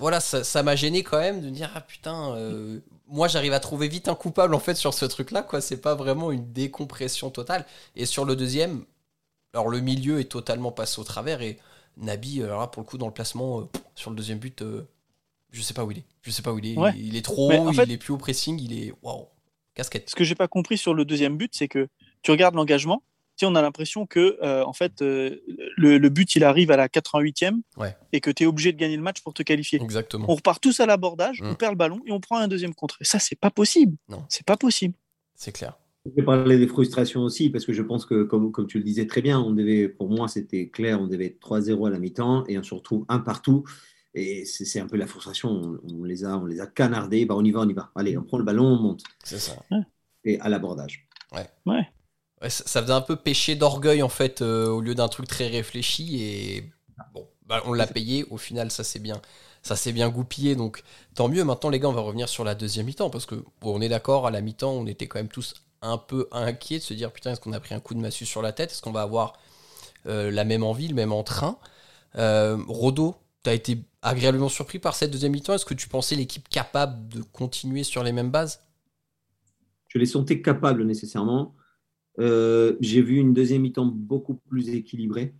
Voilà, 0.00 0.20
ça 0.20 0.62
m'a 0.62 0.76
gêné 0.76 1.02
quand 1.02 1.18
même 1.18 1.40
de 1.40 1.48
dire 1.48 1.70
Ah 1.74 1.80
putain, 1.80 2.34
euh, 2.36 2.80
moi 3.06 3.26
j'arrive 3.26 3.54
à 3.54 3.60
trouver 3.60 3.88
vite 3.88 4.06
un 4.08 4.14
coupable 4.14 4.54
en 4.54 4.60
fait 4.60 4.74
sur 4.74 4.92
ce 4.94 5.04
truc-là, 5.06 5.42
quoi. 5.42 5.60
C'est 5.60 5.78
pas 5.78 5.94
vraiment 5.94 6.32
une 6.32 6.52
décompression 6.52 7.30
totale. 7.30 7.64
Et 7.96 8.04
sur 8.04 8.24
le 8.24 8.36
deuxième, 8.36 8.84
alors 9.54 9.68
le 9.68 9.80
milieu 9.80 10.20
est 10.20 10.30
totalement 10.30 10.72
passé 10.72 11.00
au 11.00 11.04
travers 11.04 11.40
et 11.40 11.58
Nabi, 11.96 12.42
alors 12.42 12.60
là, 12.60 12.66
pour 12.66 12.82
le 12.82 12.86
coup, 12.86 12.98
dans 12.98 13.06
le 13.06 13.12
placement, 13.12 13.68
sur 13.94 14.10
le 14.10 14.16
deuxième 14.16 14.38
but, 14.38 14.62
je 15.52 15.62
sais 15.62 15.74
pas 15.74 15.84
où 15.84 15.90
il 15.92 15.98
est. 15.98 16.04
Je 16.22 16.30
sais 16.30 16.42
pas 16.42 16.52
où 16.52 16.58
il 16.58 16.66
est. 16.66 16.76
Il 16.96 17.16
est 17.16 17.22
trop 17.22 17.52
haut, 17.52 17.72
il 17.72 17.92
est 17.92 17.98
plus 17.98 18.12
au 18.12 18.18
pressing, 18.18 18.60
il 18.60 18.72
est. 18.72 18.92
Waouh, 19.02 19.28
casquette. 19.74 20.10
Ce 20.10 20.16
que 20.16 20.24
j'ai 20.24 20.34
pas 20.34 20.48
compris 20.48 20.78
sur 20.78 20.94
le 20.94 21.04
deuxième 21.04 21.36
but, 21.36 21.54
c'est 21.54 21.68
que 21.68 21.88
tu 22.22 22.30
regardes 22.30 22.54
l'engagement, 22.54 23.02
on 23.46 23.54
a 23.54 23.62
l'impression 23.62 24.06
que 24.06 24.38
euh, 24.42 24.64
en 24.64 24.72
fait 24.72 25.02
euh, 25.02 25.36
le, 25.76 26.08
but 26.08 26.34
il 26.36 26.44
arrive 26.44 26.70
à 26.70 26.76
la 26.76 26.88
88e 26.88 27.60
et 28.12 28.20
que 28.20 28.30
tu 28.30 28.44
es 28.44 28.46
obligé 28.46 28.72
de 28.72 28.78
gagner 28.78 28.96
le 28.96 29.02
match 29.02 29.20
pour 29.22 29.34
te 29.34 29.42
qualifier. 29.42 29.80
Exactement. 29.82 30.26
On 30.28 30.34
repart 30.34 30.60
tous 30.60 30.80
à 30.80 30.86
l'abordage, 30.86 31.40
mm. 31.40 31.46
on 31.46 31.54
perd 31.54 31.72
le 31.72 31.78
ballon 31.78 32.00
et 32.06 32.12
on 32.12 32.20
prend 32.20 32.38
un 32.38 32.48
deuxième 32.48 32.74
contre. 32.74 32.98
ça 33.02 33.18
c'est 33.18 33.38
pas 33.38 33.50
possible. 33.50 33.96
Non. 34.08 34.24
C'est 34.28 34.46
pas 34.46 34.56
possible. 34.56 34.94
C'est 35.34 35.52
clair. 35.52 35.78
Je 36.04 36.10
vais 36.16 36.24
parler 36.24 36.58
des 36.58 36.66
frustrations 36.66 37.20
aussi, 37.20 37.48
parce 37.48 37.64
que 37.64 37.72
je 37.72 37.80
pense 37.80 38.06
que, 38.06 38.24
comme, 38.24 38.50
comme 38.50 38.66
tu 38.66 38.78
le 38.78 38.82
disais 38.82 39.06
très 39.06 39.22
bien, 39.22 39.38
on 39.38 39.52
devait, 39.52 39.88
pour 39.88 40.10
moi, 40.10 40.26
c'était 40.26 40.68
clair, 40.68 41.00
on 41.00 41.06
devait 41.06 41.26
être 41.26 41.38
3-0 41.38 41.86
à 41.86 41.90
la 41.90 42.00
mi-temps 42.00 42.44
et 42.48 42.60
surtout 42.64 43.06
un 43.08 43.20
partout. 43.20 43.62
Et 44.14 44.44
c'est 44.44 44.80
un 44.80 44.86
peu 44.86 44.96
la 44.96 45.06
frustration. 45.06 45.78
On, 45.84 46.04
les 46.04 46.24
a, 46.24 46.36
on 46.36 46.44
les 46.44 46.60
a 46.60 46.66
canardés. 46.66 47.24
Bah, 47.24 47.34
on 47.36 47.44
y 47.44 47.50
va, 47.50 47.60
on 47.60 47.68
y 47.68 47.72
va. 47.72 47.90
Allez, 47.94 48.16
on 48.18 48.22
prend 48.22 48.38
le 48.38 48.44
ballon, 48.44 48.66
on 48.66 48.78
monte. 48.78 49.02
C'est 49.24 49.38
ça. 49.38 49.56
Et 50.24 50.38
à 50.40 50.48
l'abordage. 50.48 51.08
Ouais. 51.32 51.48
Ouais. 51.64 52.50
ça, 52.50 52.82
faisait 52.82 52.92
un 52.92 53.00
peu 53.00 53.16
péché 53.16 53.54
d'orgueil 53.54 54.02
en 54.02 54.10
fait, 54.10 54.42
euh, 54.42 54.68
au 54.68 54.80
lieu 54.80 54.94
d'un 54.94 55.08
truc 55.08 55.26
très 55.26 55.48
réfléchi. 55.48 56.22
Et 56.22 56.70
bon, 57.14 57.26
bah, 57.46 57.62
on 57.64 57.72
l'a 57.72 57.86
payé. 57.86 58.26
Au 58.30 58.36
final, 58.36 58.70
ça 58.70 58.84
s'est 58.84 58.98
bien, 58.98 59.20
ça 59.62 59.76
s'est 59.76 59.92
bien 59.92 60.10
goupillé. 60.10 60.56
Donc 60.56 60.82
tant 61.14 61.28
mieux. 61.28 61.44
Maintenant, 61.44 61.70
les 61.70 61.80
gars, 61.80 61.88
on 61.88 61.92
va 61.92 62.02
revenir 62.02 62.28
sur 62.28 62.44
la 62.44 62.54
deuxième 62.54 62.86
mi-temps 62.86 63.08
parce 63.08 63.24
que 63.24 63.42
on 63.62 63.80
est 63.80 63.88
d'accord. 63.88 64.26
À 64.26 64.30
la 64.30 64.42
mi-temps, 64.42 64.72
on 64.72 64.86
était 64.86 65.06
quand 65.06 65.20
même 65.20 65.28
tous 65.28 65.54
un 65.80 65.98
peu 65.98 66.28
inquiets 66.32 66.78
de 66.78 66.84
se 66.84 66.94
dire 66.94 67.10
putain, 67.12 67.32
est-ce 67.32 67.40
qu'on 67.40 67.52
a 67.52 67.60
pris 67.60 67.74
un 67.74 67.80
coup 67.80 67.94
de 67.94 68.00
massue 68.00 68.26
sur 68.26 68.42
la 68.42 68.52
tête? 68.52 68.72
Est-ce 68.72 68.82
qu'on 68.82 68.92
va 68.92 69.02
avoir 69.02 69.34
euh, 70.06 70.30
la 70.30 70.44
même 70.44 70.62
envie, 70.62 70.88
le 70.88 70.94
même 70.94 71.12
entrain? 71.12 71.58
Euh, 72.16 72.58
Rodo, 72.68 73.16
tu 73.42 73.50
as 73.50 73.54
été 73.54 73.78
agréablement 74.02 74.48
surpris 74.48 74.78
par 74.78 74.94
cette 74.94 75.10
deuxième 75.10 75.32
mi-temps 75.32 75.54
Est-ce 75.54 75.64
que 75.64 75.74
tu 75.74 75.88
pensais 75.88 76.16
l'équipe 76.16 76.48
capable 76.48 77.08
de 77.08 77.22
continuer 77.22 77.84
sur 77.84 78.02
les 78.02 78.12
mêmes 78.12 78.30
bases? 78.30 78.60
Je 79.88 79.98
les 79.98 80.06
sentais 80.06 80.42
capables 80.42 80.84
nécessairement. 80.84 81.54
Euh, 82.18 82.76
j'ai 82.80 83.00
vu 83.00 83.16
une 83.16 83.32
deuxième 83.32 83.62
mi-temps 83.62 83.86
beaucoup 83.86 84.34
plus 84.34 84.68
équilibrée. 84.70 85.34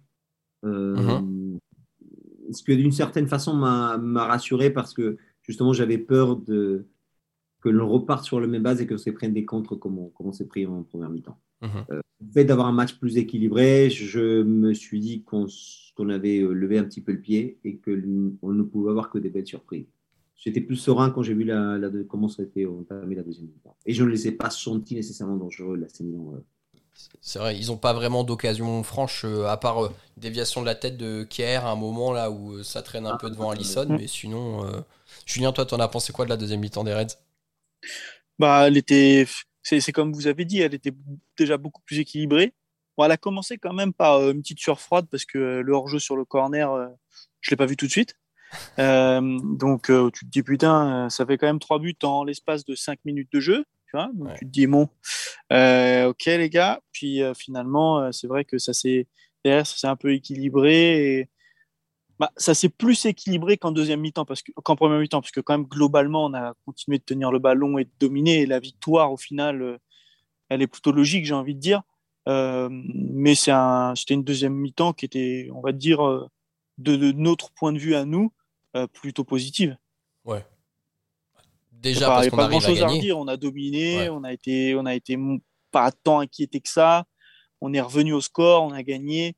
Euh, 0.64 0.96
mhm. 0.96 1.58
Ce 2.52 2.62
que 2.62 2.72
d'une 2.72 2.92
certaine 2.92 3.28
façon 3.28 3.54
m'a 3.54 4.26
rassuré 4.26 4.70
parce 4.70 4.92
que 4.94 5.16
justement 5.42 5.72
j'avais 5.72 5.98
peur 5.98 6.36
de, 6.36 6.86
que 7.60 7.68
l'on 7.68 7.88
reparte 7.88 8.24
sur 8.24 8.40
la 8.40 8.46
même 8.46 8.62
base 8.62 8.80
et 8.80 8.86
que 8.86 8.96
se 8.96 9.10
prenne 9.10 9.32
des 9.32 9.44
contres 9.44 9.74
comme 9.76 10.10
on 10.18 10.32
s'est 10.32 10.46
pris 10.46 10.66
en 10.66 10.82
première 10.82 11.10
mi-temps. 11.10 11.38
Euh, 11.62 12.00
le 12.20 12.32
fait 12.32 12.44
d'avoir 12.44 12.66
un 12.66 12.72
match 12.72 12.94
plus 12.94 13.16
équilibré, 13.16 13.90
je 13.90 14.42
me 14.42 14.74
suis 14.74 15.00
dit 15.00 15.22
qu'on 15.22 16.08
avait 16.08 16.40
euh, 16.40 16.52
levé 16.52 16.78
un 16.78 16.84
petit 16.84 17.00
peu 17.00 17.12
le 17.12 17.20
pied 17.20 17.58
et 17.64 17.78
qu'on 17.78 18.52
ne 18.52 18.62
pouvait 18.62 18.90
avoir 18.90 19.10
que 19.10 19.18
des 19.18 19.30
belles 19.30 19.46
surprises. 19.46 19.86
J'étais 20.36 20.60
plus 20.60 20.76
serein 20.76 21.10
quand 21.10 21.22
j'ai 21.22 21.34
vu 21.34 21.44
la, 21.44 21.78
la, 21.78 21.88
comment 22.08 22.28
ça 22.28 22.42
a 22.42 22.44
été 22.44 22.66
entamé 22.66 23.14
la 23.14 23.22
deuxième 23.22 23.46
mi-temps. 23.46 23.76
Et 23.86 23.94
je 23.94 24.02
ne 24.02 24.08
les 24.08 24.26
ai 24.26 24.32
pas 24.32 24.50
sentis 24.50 24.96
nécessairement 24.96 25.36
dangereux, 25.36 25.76
la 25.76 25.86
Milan. 26.04 26.34
Euh. 26.34 26.40
C'est 27.20 27.38
vrai, 27.38 27.56
ils 27.56 27.68
n'ont 27.68 27.76
pas 27.76 27.92
vraiment 27.92 28.24
d'occasion 28.24 28.82
franche, 28.82 29.24
à 29.24 29.56
part 29.56 29.92
déviation 30.16 30.60
de 30.60 30.66
la 30.66 30.74
tête 30.74 30.96
de 30.96 31.22
Kier 31.22 31.56
à 31.56 31.70
un 31.70 31.76
moment 31.76 32.12
là 32.12 32.30
où 32.30 32.62
ça 32.62 32.82
traîne 32.82 33.06
un 33.06 33.14
ah, 33.14 33.18
peu 33.18 33.30
devant 33.30 33.50
Allison. 33.50 33.86
Mais 33.88 34.06
sinon, 34.06 34.66
Julien, 35.24 35.52
toi, 35.52 35.64
tu 35.64 35.74
en 35.74 35.80
as 35.80 35.88
pensé 35.88 36.12
quoi 36.12 36.26
de 36.26 36.30
la 36.30 36.36
deuxième 36.36 36.60
mi-temps 36.60 36.84
des 36.84 36.92
Reds? 36.92 37.16
Bah, 38.38 38.66
elle 38.66 38.76
était, 38.76 39.26
c'est 39.62 39.92
comme 39.92 40.12
vous 40.12 40.26
avez 40.26 40.44
dit, 40.44 40.60
elle 40.60 40.74
était 40.74 40.92
déjà 41.38 41.56
beaucoup 41.56 41.82
plus 41.82 41.98
équilibrée. 41.98 42.52
Bon, 42.96 43.04
elle 43.04 43.12
a 43.12 43.16
commencé 43.16 43.56
quand 43.56 43.72
même 43.72 43.92
par 43.92 44.16
euh, 44.16 44.32
une 44.32 44.42
petite 44.42 44.60
sueur 44.60 44.80
froide 44.80 45.06
parce 45.10 45.24
que 45.24 45.38
euh, 45.38 45.62
le 45.62 45.72
hors-jeu 45.72 45.98
sur 45.98 46.16
le 46.16 46.24
corner, 46.24 46.70
euh, 46.72 46.88
je 47.40 47.50
l'ai 47.50 47.56
pas 47.56 47.66
vu 47.66 47.76
tout 47.76 47.86
de 47.86 47.90
suite. 47.90 48.16
donc 48.76 49.86
tu 49.86 50.26
te 50.26 50.30
dis 50.30 50.42
putain, 50.42 51.08
ça 51.08 51.24
fait 51.24 51.38
quand 51.38 51.46
même 51.46 51.58
trois 51.58 51.78
buts 51.78 51.96
en 52.02 52.24
l'espace 52.24 52.64
de 52.64 52.74
cinq 52.74 52.98
minutes 53.04 53.32
de 53.32 53.40
jeu. 53.40 53.64
Tu 53.86 53.96
vois 53.96 54.10
donc 54.12 54.34
tu 54.34 54.44
te 54.44 54.50
dis 54.50 54.66
bon, 54.66 54.82
ok 55.50 56.24
les 56.26 56.50
gars. 56.50 56.80
Puis 56.92 57.22
finalement, 57.34 58.12
c'est 58.12 58.26
vrai 58.26 58.44
que 58.44 58.58
ça 58.58 58.74
s'est 58.74 59.06
derrière, 59.42 59.66
ça 59.66 59.76
s'est 59.76 59.86
un 59.86 59.96
peu 59.96 60.12
équilibré 60.12 61.16
et 61.16 61.28
bah, 62.18 62.30
ça 62.36 62.54
s'est 62.54 62.68
plus 62.68 63.06
équilibré 63.06 63.56
qu'en 63.56 63.72
deuxième 63.72 64.00
mi-temps, 64.00 64.24
parce 64.24 64.42
qu'en 64.42 64.76
première 64.76 64.98
mi-temps, 64.98 65.20
parce 65.20 65.32
que 65.32 65.40
quand 65.40 65.54
même 65.56 65.66
globalement, 65.66 66.26
on 66.26 66.34
a 66.34 66.54
continué 66.66 66.98
de 66.98 67.04
tenir 67.04 67.32
le 67.32 67.38
ballon 67.38 67.78
et 67.78 67.84
de 67.84 67.90
dominer. 67.98 68.42
Et 68.42 68.46
la 68.46 68.60
victoire, 68.60 69.12
au 69.12 69.16
final, 69.16 69.62
euh, 69.62 69.78
elle 70.48 70.62
est 70.62 70.66
plutôt 70.66 70.92
logique, 70.92 71.24
j'ai 71.24 71.34
envie 71.34 71.54
de 71.54 71.60
dire. 71.60 71.82
Euh, 72.28 72.68
mais 72.70 73.34
c'était 73.34 74.14
une 74.14 74.24
deuxième 74.24 74.54
mi-temps 74.54 74.92
qui 74.92 75.04
était, 75.04 75.48
on 75.52 75.60
va 75.60 75.72
dire, 75.72 76.06
euh, 76.06 76.28
de, 76.78 77.12
notre 77.12 77.50
point 77.52 77.72
de 77.72 77.78
vue 77.78 77.94
à 77.94 78.04
nous, 78.04 78.32
plutôt 78.94 79.24
positive. 79.24 79.76
Ouais. 80.24 80.46
Déjà, 81.72 82.06
parce 82.06 82.28
qu'on 82.30 82.36
pas 82.36 82.48
grand 82.48 82.60
chose 82.60 82.82
à, 82.82 82.88
à, 82.88 82.98
dire. 82.98 83.18
On 83.18 83.28
a 83.28 83.36
dominé, 83.36 84.08
on 84.08 84.24
a 84.24 84.32
été, 84.32 84.74
on 84.74 84.86
a 84.86 84.94
été 84.94 85.18
pas 85.70 85.92
tant 85.92 86.20
inquiété 86.20 86.60
que 86.60 86.68
ça. 86.68 87.04
On 87.60 87.74
est 87.74 87.80
revenu 87.80 88.14
au 88.14 88.20
score, 88.20 88.62
on 88.62 88.72
a 88.72 88.82
gagné 88.82 89.36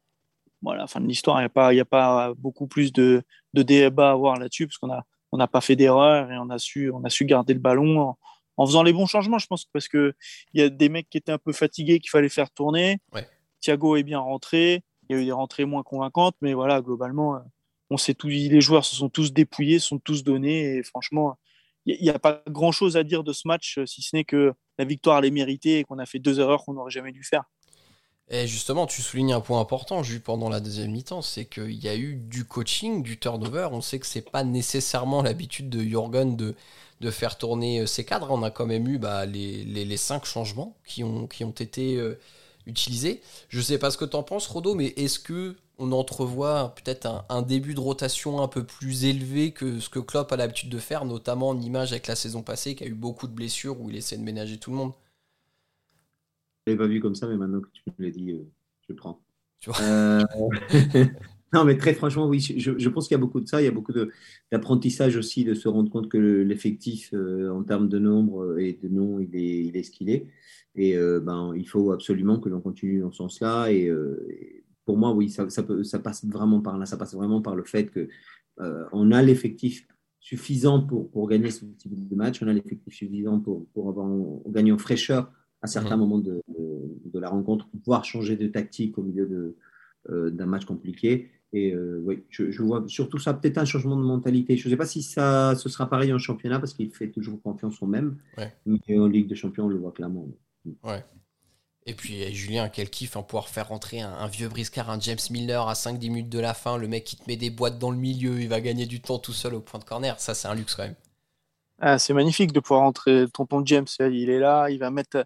voilà, 0.65 0.87
fin 0.87 1.01
de 1.01 1.07
l'histoire, 1.07 1.39
il 1.39 1.43
n'y 1.43 1.47
a, 1.47 1.51
pas, 1.51 1.69
a 1.69 1.85
pas 1.85 2.35
beaucoup 2.35 2.67
plus 2.67 2.93
de, 2.93 3.23
de 3.53 3.63
débat 3.63 4.09
à 4.09 4.13
avoir 4.13 4.37
là-dessus, 4.39 4.67
parce 4.67 4.79
qu'on 4.79 4.89
n'a 4.89 5.05
on 5.31 5.47
pas 5.47 5.61
fait 5.61 5.77
d'erreur 5.77 6.31
et 6.33 6.39
on 6.39 6.49
a, 6.51 6.59
su, 6.59 6.91
on 6.91 7.05
a 7.05 7.11
su 7.11 7.25
garder 7.27 7.55
le 7.55 7.61
ballon 7.61 8.17
en, 8.57 8.67
faisant 8.67 8.83
les 8.83 8.93
bons 8.93 9.07
changements, 9.07 9.39
je 9.39 9.47
pense, 9.47 9.67
parce 9.67 9.89
qu'il 9.89 10.15
y 10.55 10.63
a 10.63 10.69
des 10.69 10.89
mecs 10.89 11.09
qui 11.11 11.19
étaient 11.19 11.33
un 11.33 11.39
peu 11.39 11.53
fatigués, 11.53 11.99
qu'il 12.01 12.11
fallait 12.11 12.29
faire 12.29 12.51
tourner. 12.51 12.99
Thiago 13.61 13.97
est 13.97 14.03
bien 14.03 14.21
rentré, 14.21 14.83
il 15.09 15.17
y 15.17 15.19
a 15.19 15.23
eu 15.23 15.25
des 15.27 15.33
rentrées 15.33 15.65
moins 15.65 15.83
convaincantes, 15.83 16.37
mais 16.41 16.55
voilà, 16.55 16.81
globalement, 16.81 17.41
on 17.91 17.97
sait 17.97 18.15
tout, 18.15 18.29
les 18.29 18.61
joueurs 18.61 18.85
se 18.85 18.97
sont 18.97 19.09
tous 19.09 19.33
dépouillés, 19.33 19.79
se 19.79 19.89
sont 19.89 19.99
tous 19.99 20.25
donnés, 20.25 20.77
et 20.77 20.83
franchement, 20.83 21.37
il 21.87 22.01
n'y 22.01 22.11
a, 22.11 22.19
pas 22.19 22.43
grand-chose 22.49 22.97
à 22.97 23.05
dire 23.05 23.25
de 23.25 23.33
ce 23.35 23.47
match, 23.47 23.79
si 23.85 24.01
ce 24.01 24.17
n'est 24.17 24.25
que 24.25 24.55
la 24.79 24.85
victoire, 24.87 25.19
elle 25.19 25.27
est 25.27 25.31
méritée 25.31 25.81
et 25.81 25.85
qu'on 25.85 25.99
a 25.99 26.07
fait 26.07 26.19
deux 26.19 26.41
erreurs 26.41 26.65
qu'on 26.65 26.73
n'aurait 26.73 26.91
jamais 26.91 27.13
dû 27.13 27.23
faire. 27.23 27.45
Et 28.31 28.47
justement, 28.47 28.87
tu 28.87 29.03
soulignes 29.03 29.35
un 29.35 29.41
point 29.41 29.61
important, 29.61 30.03
Jules, 30.03 30.23
pendant 30.23 30.49
la 30.49 30.61
deuxième 30.61 30.93
mi-temps, 30.93 31.21
c'est 31.21 31.45
qu'il 31.45 31.75
y 31.75 31.89
a 31.89 31.95
eu 31.95 32.17
du 32.17 32.47
coaching, 32.47 33.03
du 33.03 33.19
turnover. 33.19 33.69
On 33.71 33.83
sait 33.83 33.99
que 33.99 34.07
c'est 34.07 34.31
pas 34.31 34.45
nécessairement 34.45 35.21
l'habitude 35.23 35.69
de 35.69 35.83
Jürgen 35.83 36.37
de, 36.37 36.55
faire 37.11 37.37
tourner 37.37 37.81
euh, 37.81 37.87
ses 37.87 38.05
cadres. 38.07 38.29
On 38.31 38.43
a 38.43 38.51
quand 38.51 38.65
même 38.65 38.89
eu 38.89 38.97
bah, 38.99 39.27
les, 39.27 39.63
les, 39.65 39.97
cinq 39.99 40.25
changements 40.25 40.75
qui 40.87 41.05
ont, 41.05 41.27
été 41.27 41.97
euh, 41.97 42.19
utilisés. 42.67 43.21
Je 43.51 43.61
sais 43.61 43.77
pas 43.77 43.91
ce 43.91 43.99
que 43.99 44.07
tu 44.07 44.17
en 44.17 44.23
penses, 44.23 44.47
Rodo, 44.47 44.75
mais 44.75 44.95
est-ce 44.97 45.19
que 45.19 45.57
on 45.79 45.93
entrevoit 45.93 46.75
peut-être 46.77 47.05
un, 47.05 47.27
un, 47.29 47.43
début 47.43 47.75
de 47.75 47.81
rotation 47.81 48.41
un 48.41 48.49
peu 48.49 48.65
plus 48.65 49.05
élevé 49.05 49.51
que 49.51 49.81
ce 49.81 49.91
que 49.91 49.99
Klopp 49.99 50.33
a 50.33 50.37
l'habitude 50.37 50.71
de 50.71 50.79
faire, 50.79 51.05
notamment 51.05 51.51
en 51.51 51.61
image 51.61 51.93
avec 51.93 52.07
la 52.07 52.17
saison 52.17 52.43
passée, 52.43 52.75
qui 52.75 52.85
a 52.85 52.87
eu 52.87 52.95
beaucoup 52.95 53.27
de 53.27 53.33
blessures 53.33 53.79
où 53.81 53.91
il 53.91 53.97
essaie 53.97 54.17
de 54.17 54.23
ménager 54.23 54.57
tout 54.57 54.71
le 54.71 54.77
monde? 54.77 54.93
L'avais 56.67 56.79
pas 56.79 56.87
vu 56.87 57.01
comme 57.01 57.15
ça, 57.15 57.27
mais 57.27 57.37
maintenant 57.37 57.61
que 57.61 57.69
tu 57.73 57.83
me 57.99 58.05
l'as 58.05 58.11
dit, 58.11 58.33
euh, 58.33 58.45
je 58.89 58.95
prends. 58.95 59.21
Euh, 59.81 60.23
non, 61.53 61.65
mais 61.65 61.77
très 61.77 61.95
franchement, 61.95 62.27
oui, 62.29 62.41
je, 62.41 62.89
pense 62.89 63.09
qu'il 63.09 63.15
y 63.15 63.19
a 63.19 63.21
beaucoup 63.21 63.41
de 63.41 63.49
ça. 63.49 63.61
Il 63.61 63.65
y 63.65 63.69
a 63.69 63.73
beaucoup 63.73 63.93
d'apprentissage 64.53 65.17
aussi 65.17 65.45
de 65.45 65.55
se 65.55 65.69
rendre 65.69 65.91
compte 65.91 66.09
que 66.09 66.19
l'effectif, 66.19 67.11
euh, 67.15 67.51
en 67.51 67.63
termes 67.63 67.89
de 67.89 67.99
nombre 67.99 68.59
et 68.59 68.79
de 68.83 68.89
nom, 68.89 69.21
il 69.21 69.35
est, 69.37 69.65
il 69.65 69.77
est 69.77 69.83
ce 69.83 69.91
qu'il 69.91 70.11
est. 70.11 70.27
Et 70.77 70.97
ben, 70.97 71.53
il 71.55 71.69
faut 71.69 71.93
absolument 71.93 72.41
que 72.41 72.49
l'on 72.49 72.61
continue 72.61 73.01
dans 73.01 73.13
ce 73.13 73.19
sens-là. 73.19 73.71
Et, 73.71 73.93
pour 74.85 74.99
moi, 74.99 75.13
oui, 75.13 75.31
ça, 75.31 75.49
ça, 75.49 75.63
peut, 75.63 75.85
ça, 75.85 76.01
passe 76.01 76.27
vraiment 76.27 76.61
par 76.61 76.79
là. 76.79 76.85
Ça 76.85 76.97
passe 76.97 77.15
vraiment 77.15 77.41
par 77.41 77.55
le 77.55 77.63
fait 77.63 77.87
que 77.87 78.09
on 78.59 79.13
a 79.13 79.23
l'effectif 79.23 79.87
suffisant 80.19 80.81
pour, 80.81 81.11
pour 81.13 81.29
gagner 81.29 81.51
ce 81.51 81.65
type 81.65 82.09
de 82.09 82.17
match. 82.17 82.43
On 82.43 82.49
a 82.49 82.53
l'effectif 82.53 82.93
suffisant 82.93 83.39
pour, 83.39 83.67
pour 83.69 83.89
avoir, 83.89 84.09
gagner 84.49 84.73
en 84.73 84.79
fraîcheur 84.79 85.31
à 85.65 85.67
certains 85.67 85.97
mhm. 85.97 86.01
moments 86.01 86.19
de, 86.19 86.43
de, 86.49 87.19
la 87.19 87.31
rencontre, 87.31 87.67
pouvoir 87.83 88.05
changer 88.05 88.37
de 88.37 88.47
tactique 88.49 88.99
au 88.99 89.03
milieu 89.03 89.57
euh, 90.11 90.31
d'un 90.31 90.45
match 90.45 90.67
compliqué. 90.67 91.31
Et 91.55 91.73
euh, 91.73 92.03
oui, 92.05 92.25
je, 92.29 92.63
vois 92.63 92.85
surtout 92.87 93.19
ça, 93.19 93.33
peut-être 93.33 93.57
un 93.57 93.65
changement 93.65 93.97
de 93.97 94.03
mentalité. 94.03 94.59
Je 94.59 94.69
ne 94.69 94.73
sais 94.73 94.77
pas 94.77 94.85
si 94.85 95.03
ça, 95.03 95.55
ce 95.57 95.71
sera 95.71 95.89
pareil 95.89 96.13
en 96.13 96.19
championnat 96.19 96.59
parce 96.59 96.75
qu'il 96.75 96.91
fait 96.91 97.09
toujours 97.09 97.41
confiance 97.41 97.83
en 97.83 97.87
même. 97.87 98.19
Mais 98.67 98.99
en 98.99 99.07
Ligue 99.07 99.27
des 99.27 99.37
Champions, 99.37 99.65
on 99.65 99.69
le 99.69 99.79
voit 99.79 99.93
clairement. 99.93 100.29
Ouais. 100.83 101.03
Et 101.87 101.95
puis 101.95 102.23
eh, 102.23 102.33
Julien, 102.33 102.69
quel 102.69 102.91
kiff, 102.91 103.17
hein, 103.17 103.23
pouvoir 103.23 103.49
faire 103.49 103.69
rentrer 103.69 104.01
un, 104.01 104.27
vieux 104.27 104.49
briscard, 104.49 104.91
un 104.91 105.01
James 105.01 105.17
Miller 105.31 105.67
à 105.67 105.73
5-10 105.73 105.99
minutes 106.09 106.29
de 106.29 106.41
la 106.41 106.53
fin. 106.53 106.77
Le 106.77 106.89
mec 106.89 107.05
qui 107.05 107.17
te 107.17 107.23
met 107.27 107.37
des 107.37 107.49
boîtes 107.49 107.79
dans 107.79 107.91
le 107.91 107.97
milieu, 107.97 108.39
il 108.39 108.49
va 108.49 108.61
gagner 108.61 108.85
du 108.85 109.01
temps 109.01 109.19
tout 109.19 109.33
seul 109.33 109.55
au 109.55 109.61
point 109.61 109.81
de 109.81 109.85
corner. 109.85 110.21
Ça, 110.21 110.35
c'est 110.35 110.49
un 110.49 110.55
luxe 110.55 110.75
quand 110.75 110.85
même. 110.85 110.97
Ah, 111.79 111.99
c'est 111.99 112.15
magnifique 112.15 112.53
de 112.53 112.61
pouvoir 112.61 112.83
rentrer. 112.83 113.27
Tonton 113.33 113.65
James, 113.65 113.87
il 114.01 114.31
est 114.31 114.39
là, 114.39 114.69
il 114.71 114.79
va 114.79 114.91
mettre, 114.91 115.25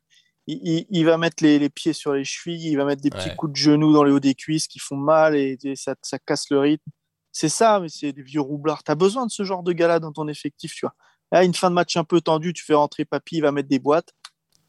il, 0.53 0.87
il 0.91 1.05
va 1.05 1.19
mettre 1.19 1.43
les, 1.45 1.59
les, 1.59 1.69
pieds 1.69 1.93
sur 1.93 2.13
les 2.15 2.25
chevilles, 2.25 2.71
il 2.71 2.77
va 2.77 2.85
mettre 2.85 3.03
des 3.03 3.11
petits 3.11 3.29
Ouais. 3.29 3.37
coups 3.37 3.53
de 3.53 3.57
genoux 3.57 3.93
dans 3.93 4.03
le 4.03 4.13
haut 4.13 4.21
des 4.21 4.35
cuisses 4.35 4.67
qui 4.67 4.79
font 4.79 4.97
mal 4.97 5.37
et, 5.37 5.59
et 5.63 5.77
ça, 5.77 5.95
ça 6.03 6.19
casse 6.19 6.51
le 6.51 6.59
rythme. 6.59 6.91
C'est 7.33 7.49
ça, 7.51 7.79
mais 7.81 7.89
c'est 7.89 8.13
des 8.13 8.23
vieux 8.23 8.41
roublards. 8.41 8.83
Tu 8.83 8.91
as 8.91 8.95
besoin 8.95 9.27
de 9.27 9.31
ce 9.31 9.45
genre 9.45 9.63
de 9.63 9.73
gars-là 9.73 10.01
dans 10.01 10.13
ton 10.13 10.27
effectif, 10.29 10.73
tu 10.75 10.87
vois. 10.87 10.95
Là, 11.31 11.45
une 11.45 11.55
fin 11.55 11.69
de 11.69 11.75
match 11.75 11.97
un 11.97 12.05
peu 12.05 12.21
tendue, 12.21 12.53
tu 12.55 12.65
fais 12.65 12.75
rentrer 12.75 13.05
Papy, 13.05 13.37
il 13.37 13.43
va 13.43 13.53
mettre 13.53 13.69
des 13.69 13.79
boîtes. 13.79 14.15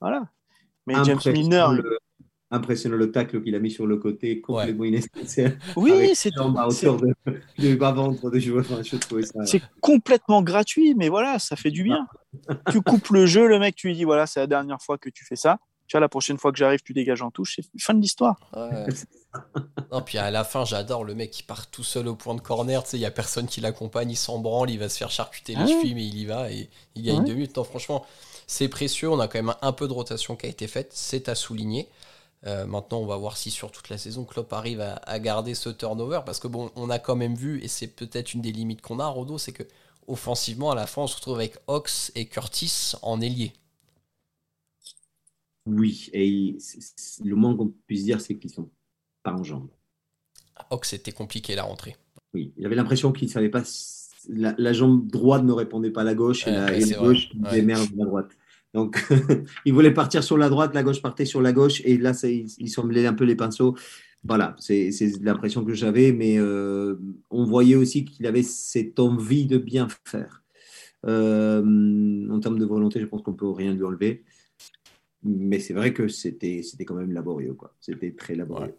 Voilà. 0.02 0.24
Mais 0.86 0.94
James 0.96 1.18
Impressionnant 1.18 1.72
Milner, 1.72 1.82
le- 1.82 2.00
impressionnant 2.52 2.98
le 2.98 3.12
tacle 3.12 3.42
qu'il 3.44 3.56
a 3.56 3.60
mis 3.60 3.72
sur 3.72 3.86
le 3.88 3.98
côté, 3.98 4.42
complètement 4.42 4.84
inessentiel. 4.84 5.58
oui, 5.76 6.12
c'est 6.16 6.32
les 6.32 6.36
jambes 6.36 6.58
à 6.58 6.68
hauteur 6.68 6.98
de, 6.98 7.14
de 7.60 7.76
bas-ventre 7.76 8.30
de 8.30 8.40
joueur. 8.40 8.66
Enfin, 8.70 8.82
ça. 8.84 9.46
C'est 9.46 9.62
complètement 9.82 10.42
gratuit, 10.42 10.96
mais 10.96 11.10
voilà, 11.10 11.40
ça 11.40 11.56
fait 11.56 11.72
du 11.72 11.84
bien. 11.84 12.08
tu 12.72 12.82
coupes 12.82 13.10
le 13.10 13.26
jeu, 13.26 13.48
le 13.48 13.60
mec, 13.60 13.76
tu 13.76 13.88
lui 13.88 13.96
dis 13.96 14.04
voilà, 14.04 14.26
c'est 14.28 14.40
la 14.40 14.48
dernière 14.48 14.82
fois 14.82 14.98
que 14.98 15.10
tu 15.10 15.26
fais 15.26 15.36
ça. 15.36 15.60
Tu 15.90 15.98
vois, 15.98 16.02
la 16.02 16.08
prochaine 16.08 16.38
fois 16.38 16.52
que 16.52 16.58
j'arrive, 16.60 16.82
tu 16.82 16.94
dégages 16.94 17.22
en 17.24 17.32
touche. 17.32 17.56
C'est 17.58 17.82
fin 17.82 17.94
de 17.96 18.00
l'histoire. 18.02 18.38
Ouais. 18.56 18.86
non, 19.92 20.02
puis 20.04 20.18
à 20.20 20.30
la 20.32 20.44
fin, 20.44 20.64
j'adore 20.66 21.04
le 21.04 21.16
mec 21.16 21.32
qui 21.32 21.42
part 21.44 21.68
tout 21.70 21.84
seul 21.84 22.08
au 22.08 22.16
point 22.16 22.36
de 22.36 22.42
corner. 22.42 22.84
Tu 22.84 22.92
sais, 22.92 22.98
il 22.98 23.02
y 23.02 23.06
a 23.06 23.12
personne 23.12 23.48
qui 23.48 23.60
l'accompagne, 23.60 24.12
il 24.12 24.16
s'en 24.16 24.38
branle, 24.40 24.70
il 24.70 24.78
va 24.80 24.88
se 24.88 24.98
faire 24.98 25.10
charcuter 25.12 25.56
les 25.56 25.62
Ah 25.62 25.66
ouais. 25.66 25.72
chevilles, 25.74 25.96
mais 25.96 26.06
il 26.06 26.18
y 26.18 26.26
va 26.26 26.52
et 26.52 26.70
il 26.96 27.04
gagne 27.04 27.20
Ouais. 27.20 27.26
deux 27.26 27.34
minutes. 27.34 27.58
Non, 27.58 27.64
franchement, 27.64 28.06
c'est 28.46 28.68
précieux. 28.70 29.10
On 29.10 29.20
a 29.20 29.28
quand 29.28 29.40
même 29.42 29.56
un 29.64 29.72
peu 29.72 29.88
de 29.88 29.94
rotation 29.94 30.36
qui 30.36 30.46
a 30.46 30.50
été 30.50 30.68
faite. 30.68 30.92
C'est 30.94 31.28
à 31.28 31.34
souligner. 31.36 31.90
Euh, 32.46 32.68
maintenant, 32.68 33.00
on 33.00 33.06
va 33.08 33.18
voir 33.18 33.36
si 33.36 33.50
sur 33.52 33.72
toute 33.72 33.90
la 33.90 33.98
saison, 33.98 34.26
Klopp 34.26 34.54
arrive 34.54 34.82
à, 34.82 34.94
à 35.08 35.18
garder 35.20 35.56
ce 35.56 35.70
turnover. 35.70 36.22
Parce 36.26 36.40
que 36.40 36.48
bon, 36.48 36.70
on 36.76 36.90
a 36.92 37.00
quand 37.00 37.16
même 37.16 37.34
vu, 37.36 37.64
et 37.64 37.68
c'est 37.68 37.88
peut-être 37.88 38.36
une 38.36 38.42
des 38.42 38.52
limites 38.52 38.82
qu'on 38.82 39.00
a, 39.00 39.08
Rodo, 39.08 39.40
c'est 39.40 39.52
que 39.54 39.64
offensivement, 40.08 40.70
à 40.72 40.76
la 40.76 40.86
fin, 40.88 41.02
on 41.02 41.08
se 41.08 41.16
retrouve 41.16 41.36
avec 41.36 41.58
Ox 41.68 42.12
et 42.16 42.28
Curtis 42.28 42.94
en 43.02 43.22
ailier. 43.22 43.54
Oui, 45.70 46.10
et 46.14 46.58
le 47.24 47.36
moins 47.36 47.56
qu'on 47.56 47.74
puisse 47.88 48.04
dire, 48.04 48.22
c'est 48.22 48.38
qu'ils 48.38 48.50
sont 48.52 48.70
pas 49.24 49.34
en 49.34 49.44
jambes. 49.44 49.70
Ox, 50.72 50.90
c'était 50.90 51.12
compliqué 51.12 51.56
la 51.56 51.64
rentrée. 51.64 51.96
Oui, 52.34 52.54
il 52.58 52.66
avait 52.66 52.76
l'impression 52.76 53.12
qu'il 53.12 53.30
savait 53.30 53.50
pas. 53.50 53.62
s- 53.62 54.10
La, 54.28 54.54
la 54.58 54.74
jambe 54.74 55.08
droite 55.08 55.44
ne 55.44 55.54
répondait 55.54 55.92
pas 55.92 56.02
à 56.02 56.04
la 56.04 56.14
gauche 56.16 56.46
et 56.48 56.52
Ouais, 56.52 56.56
la, 56.58 56.78
et 56.78 56.92
gauche 56.94 57.30
Ouais. 57.52 57.62
la 57.62 58.06
droite. 58.06 58.32
Donc, 58.74 59.02
il 59.66 59.74
voulait 59.74 59.94
partir 59.94 60.24
sur 60.24 60.38
la 60.38 60.50
droite, 60.50 60.74
la 60.76 60.84
gauche 60.84 61.02
partait 61.02 61.26
sur 61.26 61.42
la 61.42 61.54
gauche 61.54 61.82
et 61.86 61.98
là, 61.98 62.14
ça, 62.14 62.28
il, 62.30 62.48
il 62.58 62.70
semblait 62.70 63.06
un 63.08 63.14
peu 63.14 63.24
les 63.24 63.36
pinceaux. 63.36 63.76
Voilà, 64.24 64.56
c'est 64.60 64.92
c'est 64.92 65.08
l'impression 65.24 65.64
que 65.64 65.74
j'avais, 65.74 66.12
mais 66.12 66.38
euh, 66.38 66.98
on 67.30 67.46
voyait 67.46 67.76
aussi 67.76 68.04
qu'il 68.04 68.26
avait 68.28 68.44
cette 68.44 69.00
envie 69.00 69.46
de 69.46 69.58
bien 69.58 69.88
faire. 70.06 70.44
Euh, 71.06 72.30
en 72.30 72.40
termes 72.42 72.60
de 72.60 72.66
volonté, 72.66 73.00
je 73.00 73.06
pense 73.06 73.22
qu'on 73.22 73.34
peut 73.34 73.50
rien 73.50 73.74
lui 73.74 73.84
enlever. 73.86 74.26
Mais 75.24 75.60
c'est 75.60 75.74
vrai 75.74 75.94
que 75.94 76.08
c'était 76.08 76.62
c'était 76.64 76.86
quand 76.86 76.96
même 76.96 77.12
laborieux, 77.12 77.54
quoi. 77.54 77.74
C'était 77.80 78.14
très 78.14 78.36
laborieux. 78.36 78.76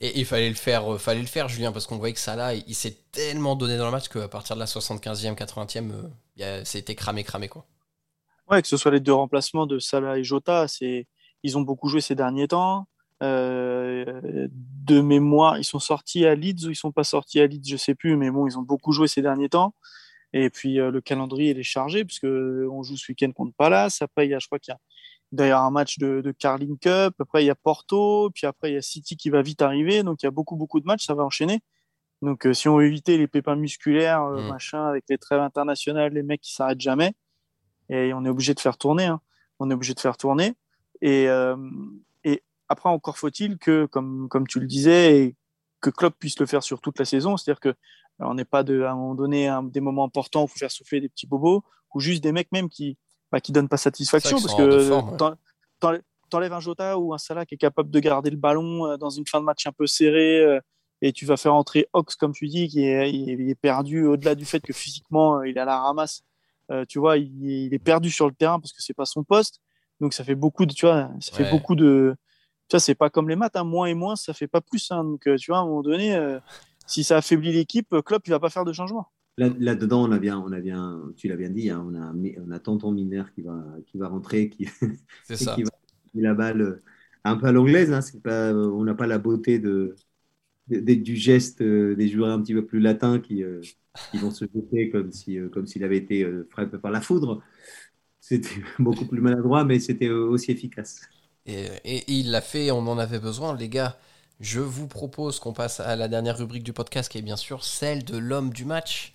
Et 0.00 0.18
il 0.18 0.24
fallait 0.24 0.48
le 0.48 0.54
faire, 0.54 0.94
euh, 0.94 0.98
fallait 0.98 1.20
le 1.20 1.26
faire, 1.26 1.48
Julien, 1.48 1.72
parce 1.72 1.86
qu'on 1.86 1.98
voyait 1.98 2.14
que 2.14 2.20
Salah, 2.20 2.54
il, 2.54 2.64
il 2.66 2.74
s'est 2.74 2.96
tellement 3.10 3.56
donné 3.56 3.76
dans 3.76 3.86
le 3.86 3.90
match 3.90 4.08
qu'à 4.08 4.28
partir 4.28 4.56
de 4.56 4.60
la 4.60 4.66
75e, 4.66 5.34
80e, 5.34 5.90
euh, 6.40 6.62
c'était 6.64 6.94
cramé, 6.94 7.24
cramé 7.24 7.48
quoi. 7.48 7.66
Ouais, 8.48 8.62
que 8.62 8.68
ce 8.68 8.76
soit 8.76 8.92
les 8.92 9.00
deux 9.00 9.12
remplacements 9.12 9.66
de 9.66 9.78
Salah 9.78 10.18
et 10.18 10.24
Jota, 10.24 10.68
c'est 10.68 11.06
ils 11.42 11.58
ont 11.58 11.62
beaucoup 11.62 11.88
joué 11.88 12.00
ces 12.00 12.14
derniers 12.14 12.48
temps. 12.48 12.86
Euh, 13.22 14.48
de 14.52 15.00
mémoire, 15.00 15.58
ils 15.58 15.64
sont 15.64 15.78
sortis 15.78 16.26
à 16.26 16.34
Leeds 16.34 16.66
ou 16.66 16.70
ils 16.70 16.76
sont 16.76 16.92
pas 16.92 17.04
sortis 17.04 17.40
à 17.40 17.46
Leeds, 17.46 17.68
je 17.68 17.76
sais 17.76 17.94
plus, 17.94 18.16
mais 18.16 18.30
bon, 18.30 18.46
ils 18.46 18.58
ont 18.58 18.62
beaucoup 18.62 18.92
joué 18.92 19.08
ces 19.08 19.22
derniers 19.22 19.48
temps. 19.48 19.74
Et 20.32 20.50
puis 20.50 20.78
euh, 20.80 20.90
le 20.90 21.00
calendrier 21.00 21.52
il 21.52 21.58
est 21.58 21.62
chargé 21.62 22.04
puisque 22.04 22.24
on 22.24 22.82
joue 22.82 22.96
ce 22.96 23.10
week-end 23.10 23.32
contre 23.32 23.54
Palace. 23.56 24.02
Après, 24.02 24.26
il 24.26 24.30
y 24.30 24.34
a, 24.34 24.38
je 24.38 24.46
crois 24.46 24.58
qu'il 24.58 24.72
y 24.72 24.74
a 24.74 24.80
d'ailleurs 25.32 25.60
un 25.62 25.70
match 25.70 25.98
de, 25.98 26.20
de 26.20 26.32
Carling 26.32 26.78
Cup. 26.78 27.14
Après, 27.18 27.42
il 27.42 27.46
y 27.46 27.50
a 27.50 27.54
Porto. 27.54 28.30
Puis 28.34 28.46
après, 28.46 28.70
il 28.70 28.74
y 28.74 28.78
a 28.78 28.82
City 28.82 29.16
qui 29.16 29.30
va 29.30 29.42
vite 29.42 29.62
arriver. 29.62 30.02
Donc, 30.02 30.22
il 30.22 30.26
y 30.26 30.28
a 30.28 30.30
beaucoup, 30.30 30.56
beaucoup 30.56 30.80
de 30.80 30.86
matchs. 30.86 31.06
Ça 31.06 31.14
va 31.14 31.24
enchaîner. 31.24 31.60
Donc, 32.22 32.46
euh, 32.46 32.54
si 32.54 32.68
on 32.68 32.78
veut 32.78 32.86
éviter 32.86 33.18
les 33.18 33.26
pépins 33.26 33.56
musculaires, 33.56 34.22
euh, 34.22 34.42
Mm. 34.42 34.48
machin, 34.48 34.86
avec 34.86 35.04
les 35.08 35.18
trêves 35.18 35.40
internationales, 35.40 36.12
les 36.14 36.22
mecs 36.22 36.40
qui 36.40 36.54
s'arrêtent 36.54 36.80
jamais, 36.80 37.12
et 37.88 38.12
on 38.14 38.24
est 38.24 38.28
obligé 38.28 38.54
de 38.54 38.60
faire 38.60 38.78
tourner. 38.78 39.04
hein. 39.04 39.20
On 39.58 39.70
est 39.70 39.74
obligé 39.74 39.94
de 39.94 40.00
faire 40.00 40.16
tourner. 40.16 40.54
Et, 41.02 41.28
euh, 41.28 41.56
et 42.24 42.42
après, 42.68 42.88
encore 42.88 43.18
faut-il 43.18 43.58
que, 43.58 43.86
comme, 43.86 44.28
comme 44.28 44.46
tu 44.46 44.60
le 44.60 44.66
disais, 44.66 45.36
que 45.80 45.90
Klopp 45.90 46.14
puisse 46.18 46.38
le 46.40 46.46
faire 46.46 46.62
sur 46.62 46.80
toute 46.80 46.98
la 46.98 47.04
saison. 47.04 47.36
C'est-à-dire 47.36 47.60
que 47.60 47.74
on 48.18 48.32
n'est 48.34 48.46
pas 48.46 48.62
de, 48.62 48.80
à 48.82 48.92
un 48.92 48.94
moment 48.94 49.14
donné 49.14 49.46
un, 49.46 49.62
des 49.62 49.80
moments 49.80 50.04
importants 50.04 50.42
où 50.42 50.46
il 50.46 50.48
faut 50.48 50.58
faire 50.58 50.70
souffler 50.70 51.02
des 51.02 51.08
petits 51.10 51.26
bobos 51.26 51.62
ou 51.94 52.00
juste 52.00 52.22
des 52.22 52.32
mecs 52.32 52.50
même 52.50 52.70
qui 52.70 52.96
bah, 53.32 53.40
qui 53.40 53.52
donnent 53.52 53.68
pas 53.68 53.76
satisfaction 53.76 54.38
parce 54.40 54.54
que 54.54 54.90
ouais. 54.90 56.00
t'enlèves 56.30 56.52
un 56.52 56.60
Jota 56.60 56.98
ou 56.98 57.14
un 57.14 57.18
Salah 57.18 57.46
qui 57.46 57.54
est 57.54 57.58
capable 57.58 57.90
de 57.90 58.00
garder 58.00 58.30
le 58.30 58.36
ballon 58.36 58.86
euh, 58.86 58.96
dans 58.96 59.10
une 59.10 59.26
fin 59.26 59.40
de 59.40 59.44
match 59.44 59.66
un 59.66 59.72
peu 59.72 59.86
serrée 59.86 60.40
euh, 60.40 60.60
et 61.02 61.12
tu 61.12 61.26
vas 61.26 61.36
faire 61.36 61.54
entrer 61.54 61.86
Ox 61.92 62.16
comme 62.16 62.32
tu 62.32 62.48
dis 62.48 62.68
qui 62.68 62.84
est, 62.86 63.12
il 63.12 63.54
perdu 63.56 64.04
au-delà 64.06 64.34
du 64.34 64.44
fait 64.44 64.60
que 64.60 64.72
physiquement 64.72 65.38
euh, 65.38 65.48
il 65.48 65.56
est 65.56 65.60
à 65.60 65.64
la 65.64 65.80
ramasse 65.80 66.22
Euh, 66.72 66.84
tu 66.88 66.98
vois 66.98 67.16
il, 67.16 67.30
il 67.44 67.72
est 67.74 67.78
perdu 67.78 68.10
sur 68.10 68.26
le 68.26 68.34
terrain 68.34 68.58
parce 68.58 68.72
que 68.72 68.82
c'est 68.82 68.92
pas 68.96 69.04
son 69.06 69.22
poste 69.22 69.60
donc 70.00 70.12
ça 70.14 70.24
fait 70.24 70.34
beaucoup 70.34 70.66
de 70.66 70.74
tu 70.74 70.84
vois 70.86 71.10
ça 71.20 71.30
Ouais. 71.36 71.44
fait 71.44 71.50
beaucoup 71.50 71.76
de 71.76 72.16
vois 72.72 72.80
c'est 72.80 72.96
pas 72.96 73.08
comme 73.08 73.28
les 73.28 73.36
maths 73.36 73.54
hein, 73.54 73.62
moins 73.62 73.86
et 73.86 73.94
moins 73.94 74.16
ça 74.16 74.32
fait 74.34 74.48
pas 74.48 74.60
plus 74.60 74.90
hein. 74.90 75.04
donc 75.04 75.20
tu 75.38 75.46
vois 75.50 75.58
à 75.58 75.60
un 75.60 75.66
moment 75.66 75.82
donné 75.82 76.16
euh, 76.16 76.40
si 76.88 77.04
ça 77.04 77.18
affaiblit 77.18 77.52
l'équipe 77.52 77.94
Klopp 78.04 78.26
il 78.26 78.30
va 78.30 78.40
pas 78.40 78.50
faire 78.50 78.64
de 78.64 78.72
changement 78.72 79.06
Là- 79.38 79.50
Là-dedans, 79.58 80.04
on 80.08 80.12
a 80.12 80.18
bien, 80.18 80.38
on 80.38 80.52
a 80.52 80.60
bien, 80.60 81.02
tu 81.16 81.28
l'as 81.28 81.36
bien 81.36 81.50
dit, 81.50 81.70
hein, 81.70 81.84
on, 81.86 81.94
a, 81.94 82.12
on 82.46 82.50
a 82.50 82.58
Tonton 82.58 82.92
Miner 82.92 83.24
qui 83.34 83.42
va, 83.42 83.64
qui 83.86 83.98
va 83.98 84.08
rentrer, 84.08 84.48
qui, 84.48 84.66
ça. 85.34 85.56
qui 85.56 85.62
va 85.62 85.70
la 86.14 86.34
balle 86.34 86.82
un 87.24 87.36
peu 87.36 87.46
à 87.46 87.52
l'anglaise. 87.52 87.92
Hein, 87.92 88.00
c'est 88.00 88.22
pas, 88.22 88.52
on 88.54 88.84
n'a 88.84 88.94
pas 88.94 89.06
la 89.06 89.18
beauté 89.18 89.58
de, 89.58 89.94
de- 90.68 90.80
de- 90.80 90.94
du 90.94 91.16
geste 91.16 91.62
euh, 91.62 91.94
des 91.96 92.08
joueurs 92.08 92.30
un 92.30 92.42
petit 92.42 92.54
peu 92.54 92.66
plus 92.66 92.80
latins 92.80 93.20
qui, 93.20 93.42
euh, 93.44 93.66
qui 94.10 94.18
vont 94.18 94.30
se 94.30 94.46
jeter 94.54 94.90
comme 94.90 95.12
si, 95.12 95.38
euh, 95.38 95.48
comme 95.50 95.66
s'il 95.66 95.84
avait 95.84 95.98
été 95.98 96.24
euh, 96.24 96.46
frappé 96.50 96.78
par 96.78 96.90
la 96.92 97.00
foudre. 97.02 97.42
C'était 98.20 98.50
beaucoup 98.78 99.06
plus 99.06 99.20
maladroit, 99.20 99.64
mais 99.64 99.80
c'était 99.80 100.10
aussi 100.10 100.52
efficace. 100.52 101.02
Et, 101.46 101.66
et- 101.84 101.96
et 101.98 102.12
il 102.12 102.30
l'a 102.30 102.40
fait, 102.40 102.70
on 102.70 102.86
en 102.88 102.98
avait 102.98 103.20
besoin, 103.20 103.56
les 103.56 103.68
gars. 103.68 103.98
Je 104.40 104.60
vous 104.60 104.86
propose 104.88 105.38
qu'on 105.40 105.52
passe 105.54 105.80
à 105.80 105.96
la 105.96 106.08
dernière 106.08 106.36
rubrique 106.38 106.64
du 106.64 106.72
podcast, 106.74 107.10
qui 107.10 107.18
est 107.18 107.22
bien 107.22 107.36
sûr 107.36 107.64
celle 107.64 108.04
de 108.04 108.18
l'homme 108.18 108.52
du 108.52 108.64
match. 108.66 109.14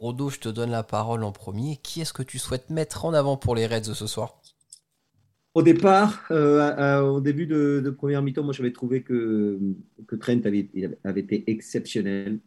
Rodo, 0.00 0.30
je 0.30 0.40
te 0.40 0.48
donne 0.48 0.70
la 0.70 0.82
parole 0.82 1.22
en 1.24 1.30
premier. 1.30 1.76
Qui 1.76 2.00
est-ce 2.00 2.14
que 2.14 2.22
tu 2.22 2.38
souhaites 2.38 2.70
mettre 2.70 3.04
en 3.04 3.12
avant 3.12 3.36
pour 3.36 3.54
les 3.54 3.66
Reds 3.66 3.92
ce 3.92 4.06
soir? 4.06 4.40
Au 5.52 5.62
départ, 5.62 6.24
euh, 6.30 6.58
à- 6.74 7.04
au 7.04 7.20
début 7.20 7.46
de, 7.46 7.90
première 7.90 8.22
mi-temps, 8.22 8.42
moi 8.42 8.54
j'avais 8.54 8.72
trouvé 8.72 9.02
que, 9.02 9.58
Trent 10.18 10.40
avait, 10.46 10.70
été 11.16 11.50
exceptionnel. 11.50 12.40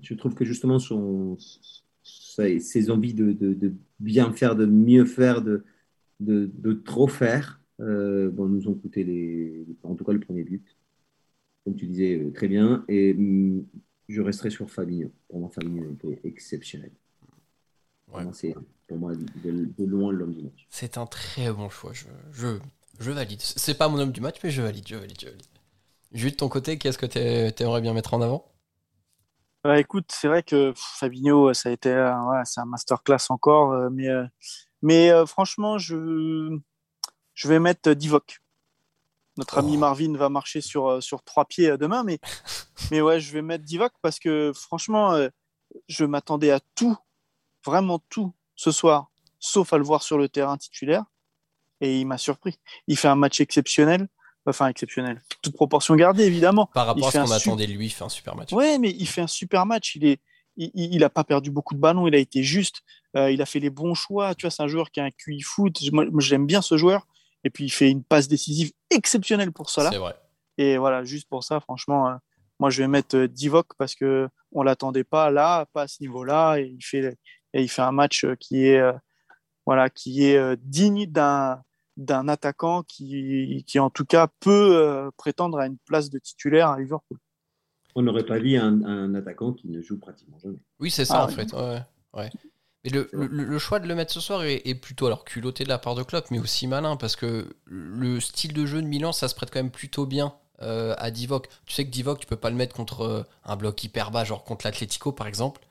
Je 0.00 0.14
trouve 0.14 0.34
que 0.34 0.46
justement 0.46 0.78
ses 2.02 2.90
envies 2.90 3.14
de, 3.14 3.74
bien 4.00 4.32
faire, 4.32 4.56
de 4.56 4.64
mieux 4.64 5.04
faire, 5.04 5.42
de, 5.42 6.72
trop 6.84 7.08
faire, 7.08 7.60
euh, 7.80 8.30
bon, 8.30 8.46
nous 8.48 8.68
ont 8.68 8.74
coûté 8.74 9.04
les, 9.04 9.66
en 9.82 9.94
tout 9.94 10.04
cas 10.04 10.12
le 10.12 10.20
premier 10.20 10.44
but, 10.44 10.64
comme 11.64 11.76
tu 11.76 11.86
disais 11.86 12.18
euh, 12.18 12.32
très 12.32 12.48
bien. 12.48 12.84
Et 12.88 13.14
je 14.08 14.20
resterai 14.22 14.50
sur 14.50 14.70
Fabinho. 14.70 15.10
Pour 15.28 15.40
moi, 15.40 15.50
Fabinho 15.50 15.92
était 15.92 16.20
exceptionnel. 16.24 16.92
Pour 18.10 18.20
Ouais. 18.20 18.24
moi, 18.24 18.34
c'est 18.34 18.54
pour 18.86 18.98
moi 18.98 19.14
de, 19.14 19.64
de 19.78 19.84
loin 19.86 20.12
l'homme 20.12 20.34
du 20.34 20.42
match. 20.42 20.68
C'est 20.70 20.96
un 20.96 21.04
très 21.06 21.50
bon 21.52 21.68
choix. 21.68 21.92
Je, 21.92 22.06
je, 22.32 22.58
je 23.00 23.10
valide. 23.10 23.40
C'est 23.42 23.74
pas 23.74 23.88
mon 23.88 23.98
homme 23.98 24.12
du 24.12 24.20
match, 24.22 24.36
mais 24.42 24.50
je 24.50 24.62
valide, 24.62 24.86
je 24.88 24.96
valide, 24.96 25.20
je 25.20 25.26
valide. 25.26 25.42
Jules, 26.12 26.32
de 26.32 26.36
ton 26.36 26.48
côté, 26.48 26.78
qu'est-ce 26.78 26.98
que 26.98 27.06
t'es- 27.06 27.52
t'aimerais 27.52 27.80
bien 27.82 27.94
mettre 27.94 28.14
en 28.14 28.22
avant? 28.22 28.46
Ouais, 29.64 29.80
écoute, 29.80 30.10
c'est 30.12 30.28
vrai 30.28 30.42
que 30.42 30.70
pff, 30.70 30.80
Fabinho, 31.00 31.52
ça 31.52 31.68
a 31.68 31.72
été 31.72 31.90
euh, 31.90 32.14
ouais, 32.30 32.42
c'est 32.44 32.60
un 32.60 32.64
masterclass 32.64 33.26
encore, 33.30 33.72
euh, 33.72 33.90
mais, 33.90 34.08
euh, 34.08 34.24
mais 34.82 35.10
euh, 35.10 35.26
franchement, 35.26 35.78
je, 35.78 36.58
je 37.34 37.48
vais 37.48 37.58
mettre 37.60 37.92
Divock. 37.92 38.40
Notre 39.38 39.58
ami 39.58 39.76
Oh. 39.76 39.78
Marvin 39.78 40.14
va 40.16 40.28
marcher 40.28 40.60
sur, 40.60 40.88
euh, 40.88 41.00
sur 41.00 41.22
trois 41.22 41.44
pieds 41.44 41.70
euh, 41.70 41.76
demain, 41.78 42.02
mais, 42.02 42.18
mais 42.90 43.00
ouais, 43.00 43.20
je 43.20 43.32
vais 43.32 43.40
mettre 43.40 43.64
Divock 43.64 43.92
parce 44.02 44.18
que 44.18 44.52
franchement, 44.52 45.12
euh, 45.12 45.28
je 45.88 46.04
m'attendais 46.04 46.50
à 46.50 46.60
tout, 46.74 46.96
vraiment 47.64 48.00
tout, 48.10 48.34
ce 48.56 48.72
soir, 48.72 49.10
sauf 49.38 49.72
à 49.72 49.78
le 49.78 49.84
voir 49.84 50.02
sur 50.02 50.18
le 50.18 50.28
terrain 50.28 50.56
titulaire, 50.56 51.04
et 51.80 52.00
il 52.00 52.06
m'a 52.06 52.18
surpris. 52.18 52.58
Il 52.88 52.98
fait 52.98 53.08
un 53.08 53.14
match 53.14 53.40
exceptionnel, 53.40 54.08
enfin 54.44 54.66
exceptionnel, 54.66 55.22
toute 55.40 55.54
proportion 55.54 55.94
gardée 55.94 56.24
évidemment. 56.24 56.66
Par 56.74 56.86
rapport 56.86 57.10
Il 57.14 57.18
à 57.18 57.26
ce 57.26 57.30
qu'on 57.30 57.36
attendait 57.36 57.68
de 57.68 57.72
lui, 57.72 57.86
il 57.86 57.90
fait 57.90 58.04
un 58.04 58.08
super 58.08 58.34
match. 58.34 58.52
Ouais, 58.52 58.78
mais 58.78 58.90
il 58.90 59.06
fait 59.06 59.20
un 59.20 59.28
super 59.28 59.66
match. 59.66 59.94
Il 59.94 60.04
est, 60.04 60.20
il, 60.56 60.72
il 60.74 61.04
a 61.04 61.10
pas 61.10 61.22
perdu 61.22 61.52
beaucoup 61.52 61.74
de 61.74 61.80
ballons. 61.80 62.08
Il 62.08 62.14
a 62.14 62.18
été 62.18 62.42
juste. 62.42 62.82
Euh, 63.16 63.30
il 63.30 63.40
a 63.40 63.46
fait 63.46 63.60
les 63.60 63.70
bons 63.70 63.94
choix. 63.94 64.34
Tu 64.34 64.46
vois, 64.46 64.50
c'est 64.50 64.62
un 64.62 64.68
joueur 64.68 64.90
qui 64.90 65.00
a 65.00 65.04
un 65.04 65.10
QI 65.10 65.40
foot. 65.40 65.78
Moi, 65.92 66.06
j'aime 66.18 66.46
bien 66.46 66.60
ce 66.60 66.76
joueur. 66.76 67.06
Et 67.44 67.50
puis, 67.50 67.64
il 67.64 67.70
fait 67.70 67.90
une 67.90 68.02
passe 68.02 68.28
décisive 68.28 68.72
exceptionnelle 68.90 69.52
pour 69.52 69.70
cela. 69.70 69.90
C'est 69.90 69.98
vrai. 69.98 70.14
Et 70.56 70.76
voilà, 70.76 71.04
juste 71.04 71.28
pour 71.28 71.44
ça, 71.44 71.60
franchement, 71.60 72.08
euh, 72.08 72.14
moi, 72.58 72.70
je 72.70 72.82
vais 72.82 72.88
mettre 72.88 73.16
euh, 73.16 73.28
Divock 73.28 73.68
parce 73.78 73.94
que 73.94 74.28
on 74.52 74.62
l'attendait 74.62 75.04
pas 75.04 75.30
là, 75.30 75.66
pas 75.72 75.82
à 75.82 75.88
ce 75.88 76.02
niveau-là. 76.02 76.56
Et 76.56 76.66
il 76.66 76.82
fait, 76.82 77.16
et 77.54 77.62
il 77.62 77.68
fait 77.68 77.82
un 77.82 77.92
match 77.92 78.26
qui 78.40 78.66
est, 78.66 78.82
voilà, 79.66 79.90
qui 79.90 80.24
est 80.24 80.56
digne 80.56 81.06
d'un 81.06 81.62
d'un 81.96 82.28
attaquant 82.28 82.84
qui, 82.84 83.64
qui, 83.66 83.80
en 83.80 83.90
tout 83.90 84.04
cas, 84.04 84.28
peut 84.40 85.10
prétendre 85.16 85.58
à 85.58 85.66
une 85.66 85.78
place 85.78 86.10
de 86.10 86.18
titulaire 86.18 86.68
à 86.68 86.78
Liverpool. 86.78 87.18
On 87.94 88.02
n'aurait 88.02 88.24
pas 88.24 88.38
vu 88.38 88.56
un, 88.56 89.14
attaquant 89.14 89.52
qui 89.52 89.68
ne 89.68 89.82
joue 89.82 89.98
pratiquement 89.98 90.38
jamais. 90.38 90.58
Oui, 90.78 90.90
c'est 90.90 91.04
ça, 91.04 91.22
ah 91.22 91.24
en 91.24 91.28
fait. 91.28 91.52
Ouais, 91.52 91.80
ouais. 92.14 92.30
Mais 92.88 92.98
le, 92.98 93.08
le, 93.12 93.58
choix 93.58 93.80
de 93.80 93.86
le 93.86 93.94
mettre 93.94 94.12
ce 94.12 94.20
soir 94.20 94.44
est, 94.44 94.74
plutôt 94.74 95.06
alors 95.06 95.24
culotté 95.24 95.64
de 95.64 95.68
la 95.68 95.78
part 95.78 95.94
de 95.94 96.02
Klopp, 96.02 96.30
mais 96.30 96.38
aussi 96.38 96.66
malin 96.66 96.96
parce 96.96 97.16
que 97.16 97.54
le 97.64 98.20
style 98.20 98.52
de 98.52 98.66
jeu 98.66 98.80
de 98.82 98.86
Milan, 98.86 99.12
ça 99.12 99.28
se 99.28 99.34
prête 99.34 99.50
quand 99.50 99.58
même 99.58 99.70
plutôt 99.70 100.06
bien 100.06 100.34
euh, 100.62 100.94
à 100.98 101.10
Divock. 101.10 101.48
Tu 101.66 101.74
sais 101.74 101.84
que 101.84 101.90
Divock, 101.90 102.20
tu 102.20 102.26
peux 102.26 102.36
pas 102.36 102.50
le 102.50 102.56
mettre 102.56 102.74
contre 102.74 103.02
euh, 103.02 103.22
un 103.44 103.56
bloc 103.56 103.82
hyper 103.84 104.10
bas, 104.10 104.24
genre 104.24 104.44
contre 104.44 104.66
l'Atletico 104.66 105.12
par 105.12 105.26
exemple. 105.26 105.62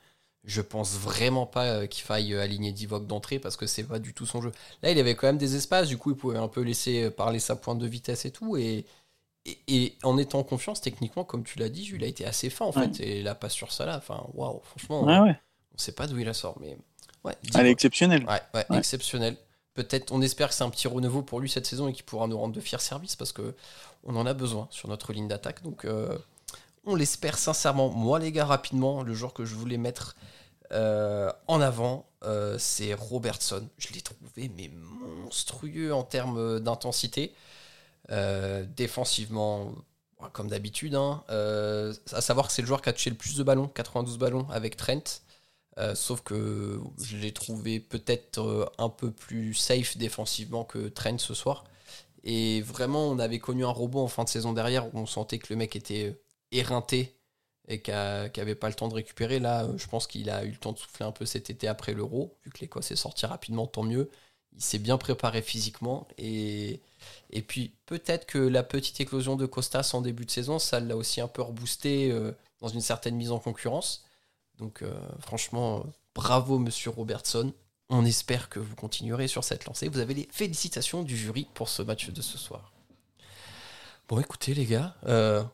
Je 0.44 0.60
pense 0.60 0.94
vraiment 0.94 1.46
pas 1.46 1.66
euh, 1.66 1.86
qu'il 1.86 2.04
faille 2.04 2.34
aligner 2.34 2.72
Divock 2.72 3.06
d'entrée 3.06 3.38
parce 3.38 3.56
que 3.56 3.66
c'est 3.66 3.84
pas 3.84 3.98
du 3.98 4.14
tout 4.14 4.26
son 4.26 4.40
jeu. 4.40 4.52
Là, 4.82 4.90
il 4.90 4.98
avait 4.98 5.14
quand 5.14 5.26
même 5.26 5.38
des 5.38 5.56
espaces, 5.56 5.88
du 5.88 5.98
coup, 5.98 6.10
il 6.10 6.16
pouvait 6.16 6.38
un 6.38 6.48
peu 6.48 6.62
laisser 6.62 7.10
parler 7.10 7.38
sa 7.38 7.56
pointe 7.56 7.78
de 7.78 7.86
vitesse 7.86 8.24
et 8.24 8.30
tout. 8.30 8.56
Et, 8.56 8.86
et, 9.66 9.96
en 10.02 10.18
étant 10.18 10.40
en 10.40 10.44
confiance, 10.44 10.80
techniquement, 10.80 11.24
comme 11.24 11.44
tu 11.44 11.58
l'as 11.58 11.68
dit, 11.68 11.84
Jules 11.84 12.04
a 12.04 12.06
été 12.06 12.24
assez 12.24 12.50
fin 12.50 12.64
en 12.64 12.72
fait. 12.72 13.00
Et 13.00 13.22
la 13.22 13.34
passe 13.34 13.52
sur 13.52 13.72
ça 13.72 13.86
là, 13.86 13.96
enfin, 13.96 14.26
waouh, 14.34 14.60
franchement, 14.62 15.04
on, 15.06 15.34
sait 15.76 15.92
pas 15.92 16.06
d'où 16.06 16.18
il 16.18 16.26
la 16.26 16.34
sort. 16.34 16.56
Mais 16.60 16.76
ouais, 17.24 17.36
elle 17.54 17.66
est 17.66 17.70
exceptionnelle. 17.70 18.24
Ouais, 18.24 18.40
ouais, 18.54 18.76
exceptionnelle. 18.76 19.36
Peut-être, 19.74 20.12
on 20.12 20.20
espère 20.22 20.48
que 20.48 20.54
c'est 20.54 20.64
un 20.64 20.70
petit 20.70 20.88
renouveau 20.88 21.22
pour 21.22 21.38
lui 21.38 21.48
cette 21.48 21.66
saison 21.66 21.86
et 21.86 21.92
qu'il 21.92 22.04
pourra 22.04 22.26
nous 22.26 22.36
rendre 22.36 22.52
de 22.52 22.60
fiers 22.60 22.80
services 22.80 23.14
parce 23.14 23.30
que 23.30 23.54
on 24.04 24.16
en 24.16 24.26
a 24.26 24.34
besoin 24.34 24.66
sur 24.70 24.88
notre 24.88 25.12
ligne 25.12 25.28
d'attaque. 25.28 25.62
Donc, 25.62 25.84
euh, 25.84 26.18
on 26.84 26.94
l'espère 26.94 27.38
sincèrement. 27.38 27.88
Moi, 27.88 28.18
les 28.18 28.32
gars, 28.32 28.44
rapidement, 28.44 29.02
le 29.02 29.14
joueur 29.14 29.32
que 29.32 29.44
je 29.44 29.54
voulais 29.54 29.76
mettre 29.76 30.16
euh, 30.72 31.30
en 31.46 31.60
avant, 31.60 32.06
euh, 32.24 32.58
c'est 32.58 32.94
Robertson. 32.94 33.68
Je 33.78 33.92
l'ai 33.92 34.00
trouvé 34.00 34.50
mais 34.56 34.70
monstrueux 35.22 35.94
en 35.94 36.02
termes 36.02 36.58
d'intensité. 36.60 37.32
défensivement, 38.76 39.72
comme 40.32 40.48
d'habitude. 40.48 40.94
Hein. 40.94 41.22
à 41.28 42.20
savoir 42.20 42.48
que 42.48 42.52
c'est 42.52 42.62
le 42.62 42.68
joueur 42.68 42.82
qui 42.82 42.88
a 42.88 42.92
touché 42.92 43.10
le 43.10 43.16
plus 43.16 43.36
de 43.36 43.42
ballons, 43.42 43.68
92 43.68 44.18
ballons 44.18 44.46
avec 44.50 44.76
Trent. 44.76 45.22
Sauf 45.94 46.22
que 46.22 46.80
je 47.02 47.16
l'ai 47.16 47.32
trouvé 47.32 47.80
peut-être 47.80 48.72
un 48.78 48.88
peu 48.88 49.10
plus 49.10 49.54
safe 49.54 49.96
défensivement 49.96 50.64
que 50.64 50.88
Trent 50.88 51.18
ce 51.18 51.34
soir. 51.34 51.64
Et 52.24 52.60
vraiment, 52.62 53.08
on 53.08 53.18
avait 53.18 53.38
connu 53.38 53.64
un 53.64 53.70
robot 53.70 54.00
en 54.00 54.08
fin 54.08 54.24
de 54.24 54.28
saison 54.28 54.52
derrière 54.52 54.86
où 54.94 54.98
on 54.98 55.06
sentait 55.06 55.38
que 55.38 55.46
le 55.50 55.56
mec 55.56 55.76
était 55.76 56.08
euh, 56.08 56.20
éreinté 56.52 57.14
et 57.68 57.80
qu'il 57.80 57.94
n'avait 57.94 58.54
pas 58.54 58.68
le 58.68 58.74
temps 58.74 58.88
de 58.88 58.94
récupérer. 58.94 59.38
Là, 59.38 59.64
euh, 59.64 59.78
je 59.78 59.86
pense 59.86 60.06
qu'il 60.06 60.28
a 60.30 60.44
eu 60.44 60.50
le 60.50 60.56
temps 60.56 60.72
de 60.72 60.78
souffler 60.78 61.06
un 61.06 61.12
peu 61.12 61.26
cet 61.26 61.50
été 61.50 61.68
après 61.68 61.92
l'Euro, 61.94 62.36
vu 62.44 62.50
que 62.50 62.58
l'Écosse 62.60 62.90
est 62.90 62.96
sorti 62.96 63.26
rapidement, 63.26 63.66
tant 63.66 63.82
mieux. 63.82 64.10
Il 64.56 64.62
s'est 64.62 64.78
bien 64.78 64.98
préparé 64.98 65.42
physiquement. 65.42 66.08
Et, 66.18 66.80
et 67.30 67.42
puis, 67.42 67.72
peut-être 67.86 68.26
que 68.26 68.38
la 68.38 68.62
petite 68.62 69.00
éclosion 69.00 69.36
de 69.36 69.46
Costas 69.46 69.90
en 69.94 70.00
début 70.00 70.24
de 70.24 70.30
saison, 70.30 70.58
ça 70.58 70.80
l'a 70.80 70.96
aussi 70.96 71.20
un 71.20 71.28
peu 71.28 71.42
reboosté 71.42 72.10
euh, 72.10 72.32
dans 72.60 72.68
une 72.68 72.80
certaine 72.80 73.14
mise 73.16 73.30
en 73.30 73.38
concurrence. 73.38 74.04
Donc, 74.58 74.82
franchement, 75.20 75.84
bravo, 76.14 76.58
monsieur 76.58 76.90
Robertson. 76.90 77.52
On 77.90 78.04
espère 78.04 78.48
que 78.48 78.58
vous 78.58 78.74
continuerez 78.74 79.28
sur 79.28 79.44
cette 79.44 79.64
lancée. 79.64 79.88
Vous 79.88 80.00
avez 80.00 80.14
les 80.14 80.28
félicitations 80.30 81.02
du 81.02 81.16
jury 81.16 81.46
pour 81.54 81.68
ce 81.68 81.82
match 81.82 82.10
de 82.10 82.20
ce 82.20 82.36
soir. 82.36 82.72
Bon, 84.08 84.20
écoutez, 84.20 84.54
les 84.54 84.66
gars, 84.66 84.96
euh, 85.06 85.44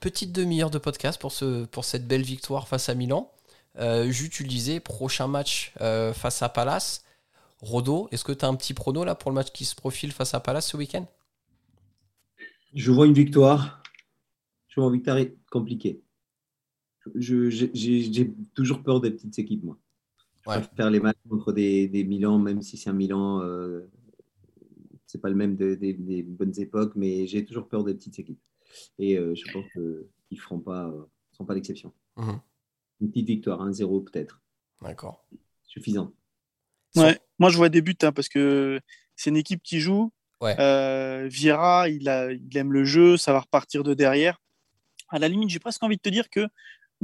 petite 0.00 0.32
demi-heure 0.32 0.70
de 0.70 0.78
podcast 0.78 1.20
pour, 1.20 1.32
ce, 1.32 1.64
pour 1.64 1.84
cette 1.84 2.06
belle 2.06 2.22
victoire 2.22 2.68
face 2.68 2.88
à 2.88 2.94
Milan. 2.94 3.30
Euh, 3.78 4.10
J'utilisais 4.10 4.80
prochain 4.80 5.26
match 5.26 5.72
euh, 5.80 6.12
face 6.12 6.42
à 6.42 6.48
Palace. 6.48 7.04
Rodo, 7.60 8.08
est-ce 8.12 8.24
que 8.24 8.32
tu 8.32 8.44
as 8.44 8.48
un 8.48 8.54
petit 8.54 8.74
prono 8.74 9.04
là 9.04 9.14
pour 9.14 9.30
le 9.30 9.34
match 9.34 9.50
qui 9.52 9.64
se 9.64 9.74
profile 9.74 10.12
face 10.12 10.34
à 10.34 10.40
Palace 10.40 10.68
ce 10.68 10.76
week-end? 10.76 11.06
Je 12.74 12.90
vois 12.90 13.06
une 13.06 13.14
victoire. 13.14 13.82
Je 14.68 14.80
vois 14.80 14.90
une 14.90 14.96
victoire 14.96 15.18
compliquée. 15.50 16.02
J'ai 17.14 18.32
toujours 18.54 18.82
peur 18.82 19.00
des 19.00 19.10
petites 19.10 19.38
équipes, 19.38 19.64
moi 19.64 19.78
faire 20.76 20.90
les 20.90 21.00
matchs 21.00 21.18
contre 21.28 21.52
des, 21.52 21.88
des 21.88 22.04
Milan, 22.04 22.38
même 22.38 22.62
si 22.62 22.76
c'est 22.76 22.90
un 22.90 22.94
Milan, 22.94 23.40
euh, 23.42 23.90
c'est 25.06 25.20
pas 25.20 25.28
le 25.28 25.34
même 25.34 25.56
des 25.56 26.22
bonnes 26.22 26.58
époques, 26.60 26.92
mais 26.96 27.26
j'ai 27.26 27.44
toujours 27.44 27.68
peur 27.68 27.84
des 27.84 27.94
petites 27.94 28.18
équipes. 28.18 28.40
Et 28.98 29.16
euh, 29.16 29.34
je 29.34 29.52
pense 29.52 29.64
qu'ils 29.72 30.06
ne 30.32 30.40
feront 30.40 30.58
pas, 30.58 30.88
euh, 30.88 31.04
seront 31.32 31.44
pas 31.44 31.54
d'exception. 31.54 31.92
Mhm. 32.16 32.40
Une 33.00 33.08
petite 33.08 33.26
victoire, 33.26 33.66
1-0 33.66 34.04
peut-être. 34.04 34.40
D'accord. 34.82 35.24
Suffisant. 35.62 36.12
Ouais, 36.96 37.18
moi 37.38 37.50
je 37.50 37.56
vois 37.56 37.68
des 37.68 37.82
buts 37.82 37.96
hein, 38.02 38.12
parce 38.12 38.28
que 38.28 38.80
c'est 39.16 39.30
une 39.30 39.36
équipe 39.36 39.62
qui 39.62 39.80
joue. 39.80 40.12
Ouais. 40.40 40.54
Euh, 40.60 41.26
Vieira, 41.28 41.88
il, 41.88 42.08
a, 42.08 42.32
il 42.32 42.56
aime 42.56 42.72
le 42.72 42.84
jeu, 42.84 43.16
ça 43.16 43.32
va 43.32 43.40
repartir 43.40 43.82
de 43.82 43.94
derrière. 43.94 44.40
À 45.08 45.18
la 45.18 45.28
limite, 45.28 45.48
j'ai 45.48 45.58
presque 45.58 45.82
envie 45.82 45.96
de 45.96 46.02
te 46.02 46.08
dire 46.08 46.28
que 46.28 46.46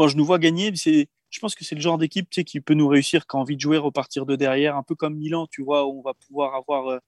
bon, 0.01 0.09
je 0.09 0.17
nous 0.17 0.25
vois 0.25 0.39
gagner, 0.39 0.75
c'est 0.77 1.09
je 1.29 1.41
pense 1.41 1.55
que 1.55 1.63
c'est 1.63 1.75
le 1.75 1.81
genre 1.83 1.99
d'équipe 1.99 2.31
qui 2.31 2.61
peut 2.63 2.73
nous 2.73 2.89
réussir 2.89 3.27
quand 3.27 3.39
envie 3.39 3.55
de 3.55 3.61
jouer, 3.61 3.77
repartir 3.77 4.25
de 4.25 4.35
derrière, 4.35 4.77
un 4.77 4.83
peu 4.83 4.95
comme 4.95 5.15
Milan, 5.15 5.47
tu 5.47 5.63
vois, 5.63 5.87
où 5.87 5.99
on 5.99 6.03
va 6.03 6.15
pouvoir 6.15 6.55
avoir 6.55 6.89
euh, 6.89 6.99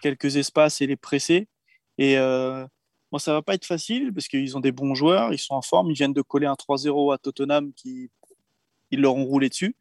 quelques 0.00 0.36
espaces 0.36 0.80
et 0.80 0.86
les 0.86 0.96
presser. 0.96 1.46
Et 1.98 2.16
euh, 2.16 2.66
bon, 3.12 3.18
ça 3.18 3.34
va 3.34 3.42
pas 3.42 3.52
être 3.52 3.66
facile 3.66 4.14
parce 4.14 4.28
qu'ils 4.28 4.56
ont 4.56 4.60
des 4.60 4.72
bons 4.72 4.94
joueurs, 4.94 5.34
ils 5.34 5.38
sont 5.38 5.54
en 5.54 5.62
forme, 5.62 5.90
ils 5.90 5.94
viennent 5.94 6.14
de 6.14 6.22
coller 6.22 6.46
un 6.46 6.54
3-0 6.54 7.12
à 7.12 7.18
Tottenham 7.18 7.74
qui 7.74 8.10
ils 8.90 9.00
leur 9.00 9.14
ont 9.14 9.26
roulé 9.26 9.50
dessus. 9.50 9.76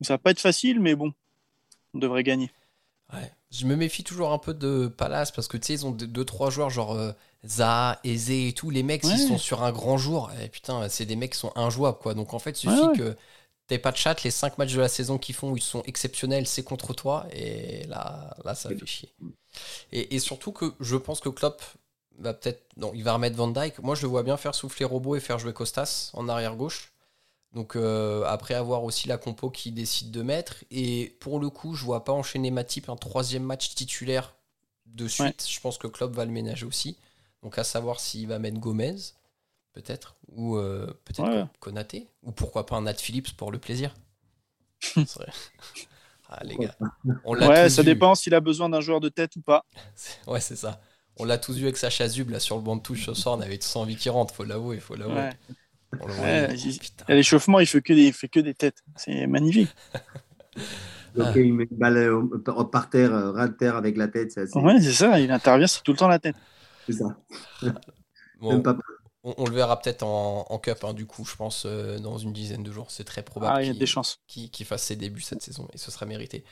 Donc 0.00 0.06
ça 0.08 0.14
va 0.14 0.18
pas 0.18 0.32
être 0.32 0.40
facile, 0.40 0.80
mais 0.80 0.96
bon, 0.96 1.12
on 1.94 2.00
devrait 2.00 2.24
gagner. 2.24 2.50
Ouais. 3.12 3.32
Je 3.50 3.64
me 3.64 3.76
méfie 3.76 4.04
toujours 4.04 4.32
un 4.32 4.38
peu 4.38 4.52
de 4.52 4.88
Palace 4.88 5.30
parce 5.30 5.48
que 5.48 5.56
tu 5.56 5.66
sais, 5.66 5.72
ils 5.74 5.86
ont 5.86 5.90
deux, 5.90 6.24
trois 6.24 6.50
joueurs 6.50 6.70
genre 6.70 6.92
euh, 6.94 7.12
Za, 7.46 7.98
Eze 8.04 8.30
et 8.30 8.52
tout. 8.52 8.70
Les 8.70 8.82
mecs, 8.82 9.04
ils 9.04 9.18
sont 9.18 9.38
sur 9.38 9.62
un 9.62 9.72
grand 9.72 9.96
jour, 9.96 10.30
et 10.42 10.48
putain, 10.48 10.88
c'est 10.88 11.06
des 11.06 11.16
mecs 11.16 11.32
qui 11.32 11.38
sont 11.38 11.52
injouables 11.56 11.98
quoi. 11.98 12.14
Donc 12.14 12.34
en 12.34 12.38
fait, 12.38 12.62
il 12.62 12.70
suffit 12.70 12.98
que 12.98 13.16
t'es 13.66 13.78
pas 13.78 13.92
de 13.92 13.96
chat, 13.96 14.22
les 14.22 14.30
5 14.30 14.58
matchs 14.58 14.74
de 14.74 14.80
la 14.80 14.88
saison 14.88 15.18
qu'ils 15.18 15.34
font, 15.34 15.54
ils 15.54 15.62
sont 15.62 15.82
exceptionnels, 15.86 16.46
c'est 16.46 16.62
contre 16.62 16.94
toi, 16.94 17.26
et 17.32 17.84
là, 17.86 18.36
là 18.44 18.54
ça 18.54 18.68
fait 18.70 18.86
chier. 18.86 19.12
Et, 19.92 20.18
surtout 20.18 20.52
que 20.52 20.74
je 20.80 20.96
pense 20.96 21.20
que 21.20 21.28
Klopp 21.28 21.62
va 22.18 22.34
peut-être. 22.34 22.62
Non, 22.76 22.92
il 22.94 23.04
va 23.04 23.14
remettre 23.14 23.36
Van 23.36 23.48
Dyke. 23.48 23.78
Moi, 23.80 23.94
je 23.94 24.02
le 24.02 24.08
vois 24.08 24.22
bien 24.22 24.36
faire 24.36 24.54
souffler 24.54 24.84
Robot 24.84 25.16
et 25.16 25.20
faire 25.20 25.38
jouer 25.38 25.52
Costas 25.52 26.10
en 26.14 26.28
arrière 26.28 26.56
gauche. 26.56 26.92
Donc, 27.52 27.76
euh, 27.76 28.24
après 28.24 28.54
avoir 28.54 28.84
aussi 28.84 29.08
la 29.08 29.16
compo 29.16 29.50
qui 29.50 29.72
décide 29.72 30.10
de 30.10 30.22
mettre. 30.22 30.64
Et 30.70 31.16
pour 31.20 31.40
le 31.40 31.50
coup, 31.50 31.74
je 31.74 31.84
vois 31.84 32.04
pas 32.04 32.12
enchaîner 32.12 32.50
Matip 32.50 32.88
un 32.88 32.96
troisième 32.96 33.44
match 33.44 33.74
titulaire 33.74 34.34
de 34.86 35.08
suite. 35.08 35.46
Je 35.48 35.60
pense 35.60 35.78
que 35.78 35.86
Klopp 35.86 36.14
va 36.14 36.24
le 36.24 36.30
ménager 36.30 36.66
aussi. 36.66 36.98
Donc, 37.42 37.58
à 37.58 37.64
savoir 37.64 38.00
s'il 38.00 38.28
va 38.28 38.38
mettre 38.38 38.58
Gomez 38.58 38.96
peut-être, 39.72 40.16
ou 40.32 40.56
euh, 40.56 40.86
peut-être 41.04 41.48
Konaté, 41.60 42.08
ou 42.24 42.32
pourquoi 42.32 42.66
pas 42.66 42.76
un 42.76 42.82
Nat 42.82 42.94
Phillips 42.94 43.36
pour 43.36 43.52
le 43.52 43.58
plaisir. 43.58 43.94
ah, 46.28 46.44
les 46.44 46.56
gars, 46.56 46.74
on 47.24 47.36
ouais, 47.36 47.68
ça 47.68 47.82
dépend 47.82 48.14
s'il 48.14 48.34
a 48.34 48.40
besoin 48.40 48.68
d'un 48.68 48.80
joueur 48.80 49.00
de 49.00 49.08
tête 49.08 49.36
ou 49.36 49.40
pas. 49.40 49.64
ouais, 50.26 50.40
c'est 50.40 50.56
ça. 50.56 50.80
On 51.16 51.24
l'a 51.24 51.38
tous 51.38 51.56
vu 51.56 51.64
avec 51.64 51.76
Sacha 51.76 52.08
Zub 52.08 52.30
là 52.30 52.40
sur 52.40 52.56
le 52.56 52.62
banc 52.62 52.76
de 52.76 52.82
touche 52.82 53.06
ce 53.06 53.14
soir, 53.14 53.36
on 53.36 53.40
avait 53.40 53.58
tous 53.58 53.74
envie 53.76 53.96
qu'il 53.96 54.10
rentre, 54.10 54.34
faut 54.34 54.44
l'avouer, 54.44 54.78
faut 54.78 54.94
l'avouer. 54.94 55.30
L'échauffement, 57.08 57.60
il 57.60 57.66
fait 57.66 57.80
que 57.80 57.92
des, 57.92 58.06
il 58.06 58.12
fait 58.12 58.28
que 58.28 58.40
des 58.40 58.54
têtes, 58.54 58.82
c'est 58.96 59.26
magnifique. 59.26 59.74
Donc, 61.14 61.34
il 61.34 61.54
met 61.54 61.66
une 61.70 61.76
balle 61.78 61.96
euh, 61.96 62.64
par 62.70 62.90
terre, 62.90 63.12
euh, 63.12 63.32
ras 63.32 63.48
de 63.48 63.54
terre 63.54 63.76
avec 63.76 63.96
la 63.96 64.08
tête. 64.08 64.30
C'est 64.30 64.54
Ouais, 64.56 64.80
c'est 64.80 64.92
ça, 64.92 65.18
il 65.18 65.30
intervient, 65.32 65.66
c'est 65.66 65.82
tout 65.82 65.92
le 65.92 65.98
temps 65.98 66.08
la 66.08 66.18
tête. 66.18 66.36
C'est 66.86 66.92
ça. 66.92 67.16
Même 68.42 68.62
pas 68.62 68.76
on, 69.24 69.44
le 69.44 69.52
verra 69.52 69.80
peut-être 69.80 70.02
en, 70.04 70.58
Cup, 70.58 70.84
hein, 70.84 70.94
du 70.94 71.06
coup, 71.06 71.24
je 71.24 71.36
pense, 71.36 71.64
euh, 71.66 71.98
dans 71.98 72.18
une 72.18 72.32
dizaine 72.32 72.62
de 72.62 72.72
jours. 72.72 72.90
C'est 72.90 73.04
très 73.04 73.22
probable 73.22 73.56
ah, 73.58 73.62
qu'il, 73.62 73.78
des 73.78 73.86
chances. 73.86 74.20
fasse 74.64 74.82
ses 74.82 74.96
débuts 74.96 75.20
cette 75.20 75.42
saison 75.42 75.68
et 75.72 75.78
ce 75.78 75.90
sera 75.90 76.06
mérité. 76.06 76.44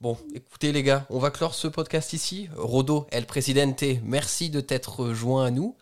Bon, 0.00 0.16
écoutez 0.34 0.72
les 0.72 0.82
gars, 0.82 1.06
on 1.10 1.18
va 1.18 1.30
clore 1.30 1.54
ce 1.54 1.68
podcast 1.68 2.12
ici. 2.12 2.48
Rodo, 2.56 3.06
El 3.10 3.26
Presidente, 3.26 3.84
merci 4.02 4.48
de 4.50 4.60
t'être 4.60 5.12
joint 5.12 5.46
à 5.46 5.50
nous. 5.50 5.76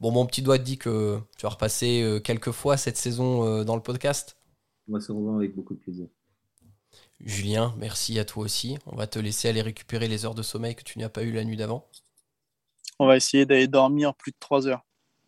Bon, 0.00 0.10
mon 0.10 0.24
petit 0.24 0.40
doigt 0.40 0.58
te 0.58 0.64
dit 0.64 0.78
que 0.78 1.20
tu 1.36 1.42
vas 1.42 1.50
repasser 1.50 2.00
euh, 2.02 2.20
quelques 2.20 2.52
fois 2.52 2.78
cette 2.78 2.96
saison 2.96 3.44
euh, 3.44 3.64
dans 3.64 3.76
le 3.76 3.82
podcast. 3.82 4.38
On 4.88 4.94
va 4.94 5.00
se 5.00 5.12
revoir 5.12 5.36
avec 5.36 5.54
beaucoup 5.54 5.74
de 5.74 5.78
plaisir. 5.78 6.06
Julien, 7.20 7.74
merci 7.76 8.18
à 8.18 8.24
toi 8.24 8.44
aussi. 8.44 8.78
On 8.86 8.96
va 8.96 9.06
te 9.06 9.18
laisser 9.18 9.48
aller 9.48 9.60
récupérer 9.60 10.08
les 10.08 10.24
heures 10.24 10.34
de 10.34 10.42
sommeil 10.42 10.74
que 10.74 10.82
tu 10.82 10.98
n'as 10.98 11.10
pas 11.10 11.22
eu 11.22 11.32
la 11.32 11.44
nuit 11.44 11.58
d'avant. 11.58 11.86
On 12.98 13.06
va 13.06 13.16
essayer 13.16 13.44
d'aller 13.44 13.68
dormir 13.68 14.14
plus 14.14 14.32
de 14.32 14.36
3 14.40 14.68
heures. 14.68 14.84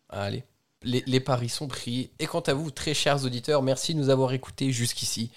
Allez, 0.09 0.43
les, 0.81 1.19
paris 1.19 1.49
sont 1.49 1.67
pris. 1.67 2.09
Et 2.17 2.25
quant 2.25 2.41
à 2.41 2.53
vous, 2.53 2.71
très 2.71 2.95
chers 2.95 3.25
auditeurs, 3.25 3.61
merci 3.61 3.93
de 3.93 3.99
nous 3.99 4.09
avoir 4.09 4.33
écoutés 4.33 4.71
jusqu'ici. 4.71 5.31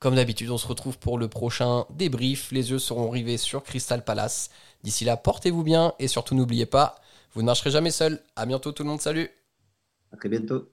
Comme 0.00 0.16
d'habitude, 0.16 0.50
on 0.50 0.58
se 0.58 0.66
retrouve 0.66 0.98
pour 0.98 1.16
le 1.16 1.28
prochain 1.28 1.86
débrief. 1.90 2.52
Les 2.52 2.70
yeux 2.70 2.78
seront 2.78 3.08
rivés 3.08 3.38
sur 3.38 3.62
Crystal 3.62 4.04
Palace. 4.04 4.50
D'ici 4.82 5.04
là, 5.04 5.16
portez-vous 5.16 5.62
bien 5.62 5.94
et 5.98 6.08
surtout 6.08 6.34
n'oubliez 6.34 6.66
pas, 6.66 6.96
vous 7.34 7.40
ne 7.42 7.46
marcherez 7.46 7.70
jamais 7.70 7.90
seul. 7.90 8.20
À 8.36 8.46
bientôt 8.46 8.72
tout 8.72 8.82
le 8.82 8.88
monde, 8.90 9.00
salut. 9.00 9.30
À 10.12 10.16
très 10.16 10.28
bientôt. 10.28 10.68